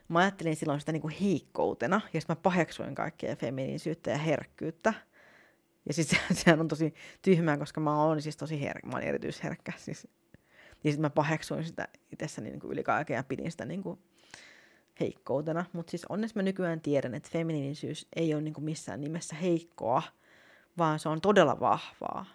mä 0.08 0.18
ajattelin 0.18 0.56
silloin 0.56 0.80
sitä 0.80 0.92
niinku 0.92 1.10
heikkoutena, 1.20 2.00
ja 2.14 2.20
sitten 2.20 2.36
mä 2.36 2.40
paheksuin 2.42 2.94
kaikkea 2.94 3.36
feminiinisyyttä 3.36 4.10
ja 4.10 4.18
herkkyyttä. 4.18 4.94
Ja 5.86 5.94
siis 5.94 6.08
se, 6.08 6.16
sehän 6.44 6.60
on 6.60 6.68
tosi 6.68 6.94
tyhmää, 7.22 7.56
koska 7.56 7.80
mä 7.80 8.04
oon 8.04 8.22
siis 8.22 8.36
tosi 8.36 8.60
herkkä, 8.60 8.86
mä 8.86 8.92
oon 8.92 9.02
erityisherkkä. 9.02 9.72
Siis. 9.76 10.08
Ja 10.84 10.90
sitten 10.90 11.00
mä 11.00 11.10
paheksuin 11.10 11.64
sitä 11.64 11.88
itsessäni 12.12 12.50
niin 12.50 12.60
yli 12.64 12.82
kaiken 12.82 13.14
ja 13.14 13.24
pidin 13.24 13.50
sitä 13.50 13.64
niin 13.64 13.82
kuin 13.82 13.98
heikkoutena. 15.00 15.64
Mutta 15.72 15.90
siis 15.90 16.04
onneksi 16.08 16.36
mä 16.36 16.42
nykyään 16.42 16.80
tiedän, 16.80 17.14
että 17.14 17.28
feminiinisyys 17.32 18.08
ei 18.16 18.34
ole 18.34 18.42
niin 18.42 18.54
kuin 18.54 18.64
missään 18.64 19.00
nimessä 19.00 19.36
heikkoa, 19.36 20.02
vaan 20.78 20.98
se 20.98 21.08
on 21.08 21.20
todella 21.20 21.60
vahvaa. 21.60 22.26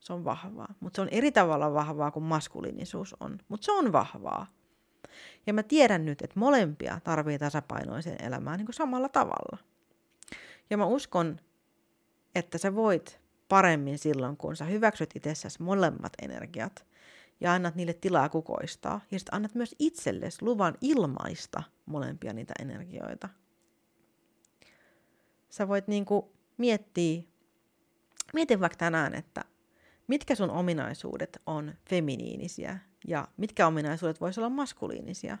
Se 0.00 0.12
on 0.12 0.24
vahvaa. 0.24 0.74
Mutta 0.80 0.96
se 0.96 1.02
on 1.02 1.08
eri 1.08 1.32
tavalla 1.32 1.74
vahvaa 1.74 2.10
kuin 2.10 2.24
maskuliinisuus 2.24 3.16
on. 3.20 3.38
Mutta 3.48 3.64
se 3.64 3.72
on 3.72 3.92
vahvaa. 3.92 4.46
Ja 5.46 5.54
mä 5.54 5.62
tiedän 5.62 6.04
nyt, 6.04 6.22
että 6.22 6.40
molempia 6.40 7.00
tarvii 7.04 7.38
tasapainoiseen 7.38 8.24
elämään 8.24 8.58
niin 8.58 8.66
kuin 8.66 8.74
samalla 8.74 9.08
tavalla. 9.08 9.58
Ja 10.70 10.76
mä 10.76 10.86
uskon, 10.86 11.40
että 12.34 12.58
sä 12.58 12.74
voit 12.74 13.20
paremmin 13.48 13.98
silloin, 13.98 14.36
kun 14.36 14.56
sä 14.56 14.64
hyväksyt 14.64 15.10
itsessäsi 15.14 15.62
molemmat 15.62 16.12
energiat 16.22 16.86
ja 17.40 17.52
annat 17.52 17.74
niille 17.74 17.92
tilaa 17.94 18.28
kukoistaa. 18.28 19.00
Ja 19.10 19.18
sitten 19.18 19.34
annat 19.34 19.54
myös 19.54 19.74
itsellesi 19.78 20.38
luvan 20.42 20.74
ilmaista 20.80 21.62
molempia 21.86 22.32
niitä 22.32 22.54
energioita. 22.58 23.28
Sä 25.50 25.68
voit 25.68 25.88
niinku 25.88 26.32
miettiä, 26.56 27.22
mietin 28.32 28.60
vaikka 28.60 28.76
tänään, 28.76 29.14
että 29.14 29.44
mitkä 30.06 30.34
sun 30.34 30.50
ominaisuudet 30.50 31.42
on 31.46 31.74
feminiinisiä 31.88 32.78
ja 33.06 33.28
mitkä 33.36 33.66
ominaisuudet 33.66 34.20
voisi 34.20 34.40
olla 34.40 34.50
maskuliinisia. 34.50 35.38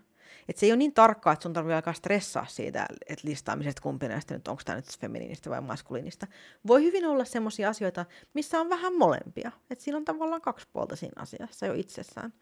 Et 0.48 0.56
se 0.56 0.66
ei 0.66 0.72
ole 0.72 0.76
niin 0.76 0.94
tarkkaa, 0.94 1.32
että 1.32 1.42
sun 1.42 1.52
tarvitsee 1.52 1.76
alkaa 1.76 1.92
stressaa 1.92 2.46
siitä, 2.46 2.86
että 3.08 3.28
listaamisesta 3.28 3.82
kumpi 3.82 4.08
näistä 4.08 4.34
nyt, 4.34 4.48
onko 4.48 4.62
tämä 4.64 4.76
nyt 4.76 4.98
feminiinistä 4.98 5.50
vai 5.50 5.60
maskuliinista. 5.60 6.26
Voi 6.66 6.82
hyvin 6.82 7.06
olla 7.06 7.24
sellaisia 7.24 7.68
asioita, 7.68 8.06
missä 8.34 8.60
on 8.60 8.68
vähän 8.68 8.94
molempia. 8.94 9.52
Että 9.70 9.84
siinä 9.84 9.96
on 9.96 10.04
tavallaan 10.04 10.40
kaksi 10.40 10.66
puolta 10.72 10.96
siinä 10.96 11.22
asiassa 11.22 11.66
jo 11.66 11.74
itsessään. 11.74 12.32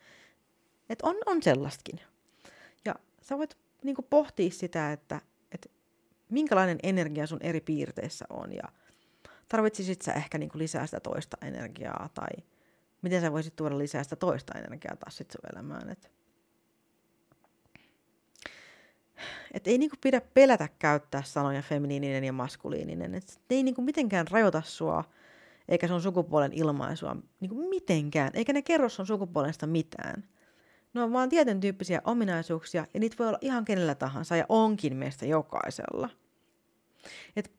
Että 0.88 1.06
on, 1.06 1.16
on 1.26 1.42
sellaistakin. 1.42 2.00
Ja 2.84 2.94
sä 3.22 3.38
voit 3.38 3.56
niinku 3.84 4.02
pohtia 4.02 4.50
sitä, 4.50 4.92
että, 4.92 5.20
että 5.52 5.68
minkälainen 6.28 6.78
energia 6.82 7.26
sun 7.26 7.42
eri 7.42 7.60
piirteissä 7.60 8.24
on 8.30 8.52
ja 8.52 8.64
tarvitsisit 9.48 10.02
sä 10.02 10.12
ehkä 10.12 10.38
niinku 10.38 10.58
lisää 10.58 10.86
sitä 10.86 11.00
toista 11.00 11.36
energiaa 11.42 12.08
tai 12.14 12.44
miten 13.02 13.20
sä 13.20 13.32
voisit 13.32 13.56
tuoda 13.56 13.78
lisää 13.78 14.02
sitä 14.02 14.16
toista 14.16 14.58
energiaa 14.58 14.96
taas 14.96 15.16
sit 15.16 15.30
sun 15.30 15.50
elämään. 15.52 15.90
Et, 15.90 16.10
et 19.52 19.66
ei 19.66 19.78
niinku 19.78 19.96
pidä 20.00 20.20
pelätä 20.20 20.68
käyttää 20.78 21.22
sanoja 21.22 21.62
feminiininen 21.62 22.24
ja 22.24 22.32
maskuliininen. 22.32 23.14
Et 23.14 23.40
ne 23.50 23.56
ei 23.56 23.62
niinku 23.62 23.82
mitenkään 23.82 24.26
rajoita 24.30 24.62
sua 24.64 25.04
eikä 25.70 25.88
sun 25.88 26.02
sukupuolen 26.02 26.52
ilmaisua 26.52 27.16
niinku 27.40 27.68
mitenkään, 27.68 28.30
eikä 28.34 28.52
ne 28.52 28.62
kerro 28.62 28.88
sun 28.88 29.06
sukupuolesta 29.06 29.66
mitään. 29.66 30.24
Ne 30.94 31.02
on 31.02 31.12
vaan 31.12 31.28
tietyn 31.28 31.60
tyyppisiä 31.60 32.02
ominaisuuksia 32.04 32.86
ja 32.94 33.00
niitä 33.00 33.16
voi 33.18 33.28
olla 33.28 33.38
ihan 33.40 33.64
kenellä 33.64 33.94
tahansa 33.94 34.36
ja 34.36 34.46
onkin 34.48 34.96
meistä 34.96 35.26
jokaisella. 35.26 36.10
Et 37.36 37.52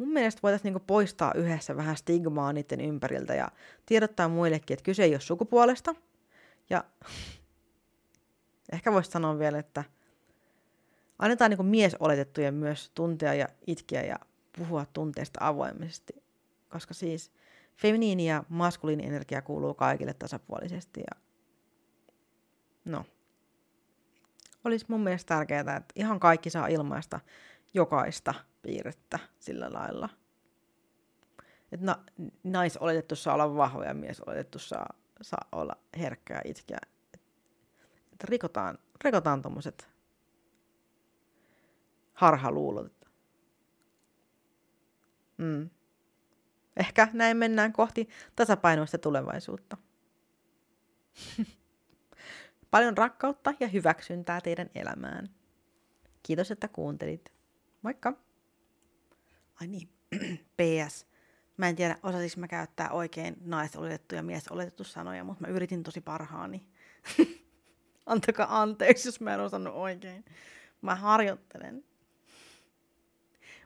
mun 0.00 0.12
mielestä 0.12 0.42
voitaisiin 0.42 0.64
niinku 0.72 0.84
poistaa 0.86 1.32
yhdessä 1.34 1.76
vähän 1.76 1.96
stigmaa 1.96 2.52
niiden 2.52 2.80
ympäriltä 2.80 3.34
ja 3.34 3.48
tiedottaa 3.86 4.28
muillekin, 4.28 4.74
että 4.74 4.84
kyse 4.84 5.04
ei 5.04 5.14
ole 5.14 5.20
sukupuolesta. 5.20 5.94
Ja 6.70 6.84
ehkä 8.72 8.92
voisi 8.92 9.10
sanoa 9.10 9.38
vielä, 9.38 9.58
että 9.58 9.84
annetaan 11.18 11.50
niinku 11.50 11.62
miesoletettujen 11.62 12.54
myös 12.54 12.90
tuntea 12.94 13.34
ja 13.34 13.48
itkeä 13.66 14.02
ja 14.02 14.18
puhua 14.58 14.86
tunteista 14.92 15.38
avoimesti. 15.42 16.12
Koska 16.68 16.94
siis 16.94 17.32
feminiini 17.76 18.28
ja 18.28 18.44
maskuliini 18.48 19.06
energia 19.06 19.42
kuuluu 19.42 19.74
kaikille 19.74 20.14
tasapuolisesti 20.14 21.00
ja 21.00 21.20
no, 22.84 23.04
olisi 24.64 24.86
mun 24.88 25.00
mielestä 25.00 25.34
tärkeää, 25.34 25.60
että 25.60 25.92
ihan 25.94 26.20
kaikki 26.20 26.50
saa 26.50 26.66
ilmaista 26.66 27.20
jokaista 27.74 28.34
piirrettä 28.62 29.18
sillä 29.38 29.70
lailla. 29.72 30.08
Että 31.72 31.86
na, 31.86 32.04
naisoletettu 32.44 33.16
saa 33.16 33.34
olla 33.34 33.56
vahva 33.56 33.84
ja 33.84 33.94
miesoletettu 33.94 34.58
saa, 34.58 34.94
saa 35.22 35.48
olla 35.52 35.76
herkkä 35.98 36.34
ja 36.34 36.40
itkeä. 36.44 36.78
Että 38.12 38.26
rikotaan, 38.28 38.78
rikotaan 39.04 39.42
tuommoiset 39.42 39.88
harhaluulot. 42.14 43.08
Mm. 45.38 45.70
Ehkä 46.76 47.08
näin 47.12 47.36
mennään 47.36 47.72
kohti 47.72 48.08
tasapainoista 48.36 48.98
tulevaisuutta. 48.98 49.76
Paljon 52.70 52.96
rakkautta 52.98 53.54
ja 53.60 53.68
hyväksyntää 53.68 54.40
teidän 54.40 54.70
elämään. 54.74 55.28
Kiitos, 56.22 56.50
että 56.50 56.68
kuuntelit. 56.68 57.32
Moikka! 57.82 58.29
Ai 59.60 59.66
niin, 59.66 59.88
PS. 60.56 61.06
Mä 61.56 61.68
en 61.68 61.76
tiedä, 61.76 61.98
osasinko 62.02 62.40
mä 62.40 62.48
käyttää 62.48 62.90
oikein 62.90 63.36
naisoletettu 63.40 64.14
ja 64.14 64.22
miesoletettu 64.22 64.84
sanoja, 64.84 65.24
mutta 65.24 65.46
mä 65.46 65.52
yritin 65.52 65.82
tosi 65.82 66.00
parhaani. 66.00 66.66
Antakaa 68.06 68.60
anteeksi, 68.62 69.08
jos 69.08 69.20
mä 69.20 69.34
en 69.34 69.40
osannut 69.40 69.74
oikein. 69.74 70.24
Mä 70.82 70.94
harjoittelen. 70.94 71.84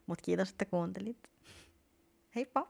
Mutta 0.07 0.23
kiitos, 0.23 0.51
että 0.51 0.65
kuuntelit. 0.65 1.31
Heippa! 2.35 2.69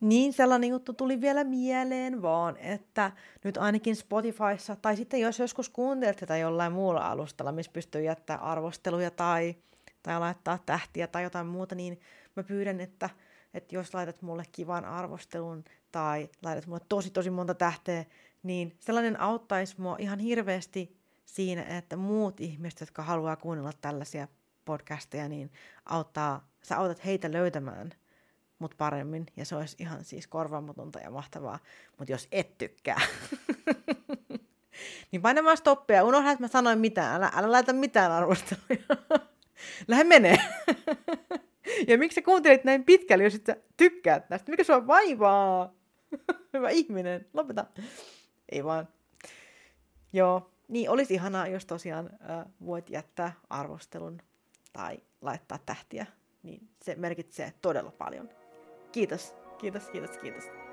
Niin 0.00 0.32
sellainen 0.32 0.70
juttu 0.70 0.92
tuli 0.92 1.20
vielä 1.20 1.44
mieleen 1.44 2.22
vaan, 2.22 2.56
että 2.56 3.12
nyt 3.44 3.56
ainakin 3.56 3.96
Spotifyssa, 3.96 4.76
tai 4.76 4.96
sitten 4.96 5.20
jos 5.20 5.38
joskus 5.38 5.68
kuuntelet 5.68 6.16
tätä 6.16 6.36
jollain 6.36 6.72
muulla 6.72 7.10
alustalla, 7.10 7.52
missä 7.52 7.72
pystyy 7.72 8.02
jättää 8.02 8.36
arvosteluja 8.36 9.10
tai, 9.10 9.56
tai 10.04 10.20
laittaa 10.20 10.58
tähtiä 10.66 11.06
tai 11.06 11.22
jotain 11.22 11.46
muuta, 11.46 11.74
niin 11.74 12.00
mä 12.36 12.42
pyydän, 12.42 12.80
että, 12.80 13.10
että 13.54 13.74
jos 13.74 13.94
laitat 13.94 14.22
mulle 14.22 14.44
kivan 14.52 14.84
arvostelun 14.84 15.64
tai 15.92 16.28
laitat 16.42 16.66
mulle 16.66 16.80
tosi 16.88 17.10
tosi 17.10 17.30
monta 17.30 17.54
tähteä, 17.54 18.04
niin 18.42 18.76
sellainen 18.80 19.20
auttaisi 19.20 19.80
mua 19.80 19.96
ihan 19.98 20.18
hirveästi 20.18 20.96
siinä, 21.24 21.62
että 21.62 21.96
muut 21.96 22.40
ihmiset, 22.40 22.80
jotka 22.80 23.02
haluaa 23.02 23.36
kuunnella 23.36 23.72
tällaisia 23.80 24.28
podcasteja, 24.64 25.28
niin 25.28 25.52
auttaa, 25.84 26.48
sä 26.62 26.78
autat 26.78 27.04
heitä 27.04 27.32
löytämään– 27.32 27.90
mut 28.64 28.74
paremmin. 28.78 29.26
Ja 29.36 29.44
se 29.44 29.56
olisi 29.56 29.76
ihan 29.78 30.04
siis 30.04 30.26
korvaamatonta 30.26 30.98
ja 30.98 31.10
mahtavaa. 31.10 31.58
Mutta 31.98 32.12
jos 32.12 32.28
et 32.32 32.58
tykkää, 32.58 33.00
niin 35.10 35.22
paina 35.22 35.44
vaan 35.44 35.56
stoppia. 35.56 36.04
Unohda, 36.04 36.30
että 36.30 36.44
mä 36.44 36.48
sanoin 36.48 36.78
mitään. 36.78 37.16
Älä, 37.16 37.32
älä 37.34 37.52
laita 37.52 37.72
mitään 37.72 38.12
arvosteluja. 38.12 38.86
Lähde 39.88 40.04
menee. 40.04 40.36
ja 41.88 41.98
miksi 41.98 42.14
sä 42.14 42.22
kuuntelit 42.22 42.64
näin 42.64 42.84
pitkälle, 42.84 43.24
jos 43.24 43.34
et 43.34 43.46
sä 43.46 43.56
tykkäät 43.76 44.28
tästä? 44.28 44.50
Mikä 44.50 44.64
sua 44.64 44.86
vaivaa? 44.86 45.74
Hyvä 46.52 46.68
ihminen. 46.68 47.26
Lopeta. 47.32 47.66
Ei 48.52 48.64
vaan. 48.64 48.88
Joo. 50.12 50.50
Niin, 50.68 50.90
olisi 50.90 51.14
ihanaa, 51.14 51.46
jos 51.46 51.66
tosiaan 51.66 52.10
äh, 52.30 52.44
voit 52.66 52.90
jättää 52.90 53.32
arvostelun 53.50 54.22
tai 54.72 54.98
laittaa 55.20 55.58
tähtiä. 55.66 56.06
Niin 56.42 56.68
se 56.82 56.94
merkitsee 56.94 57.52
todella 57.62 57.90
paljon. 57.90 58.28
Kiitos, 58.92 59.34
kiitos, 59.58 59.88
kiitos, 59.90 60.18
kiitos. 60.18 60.63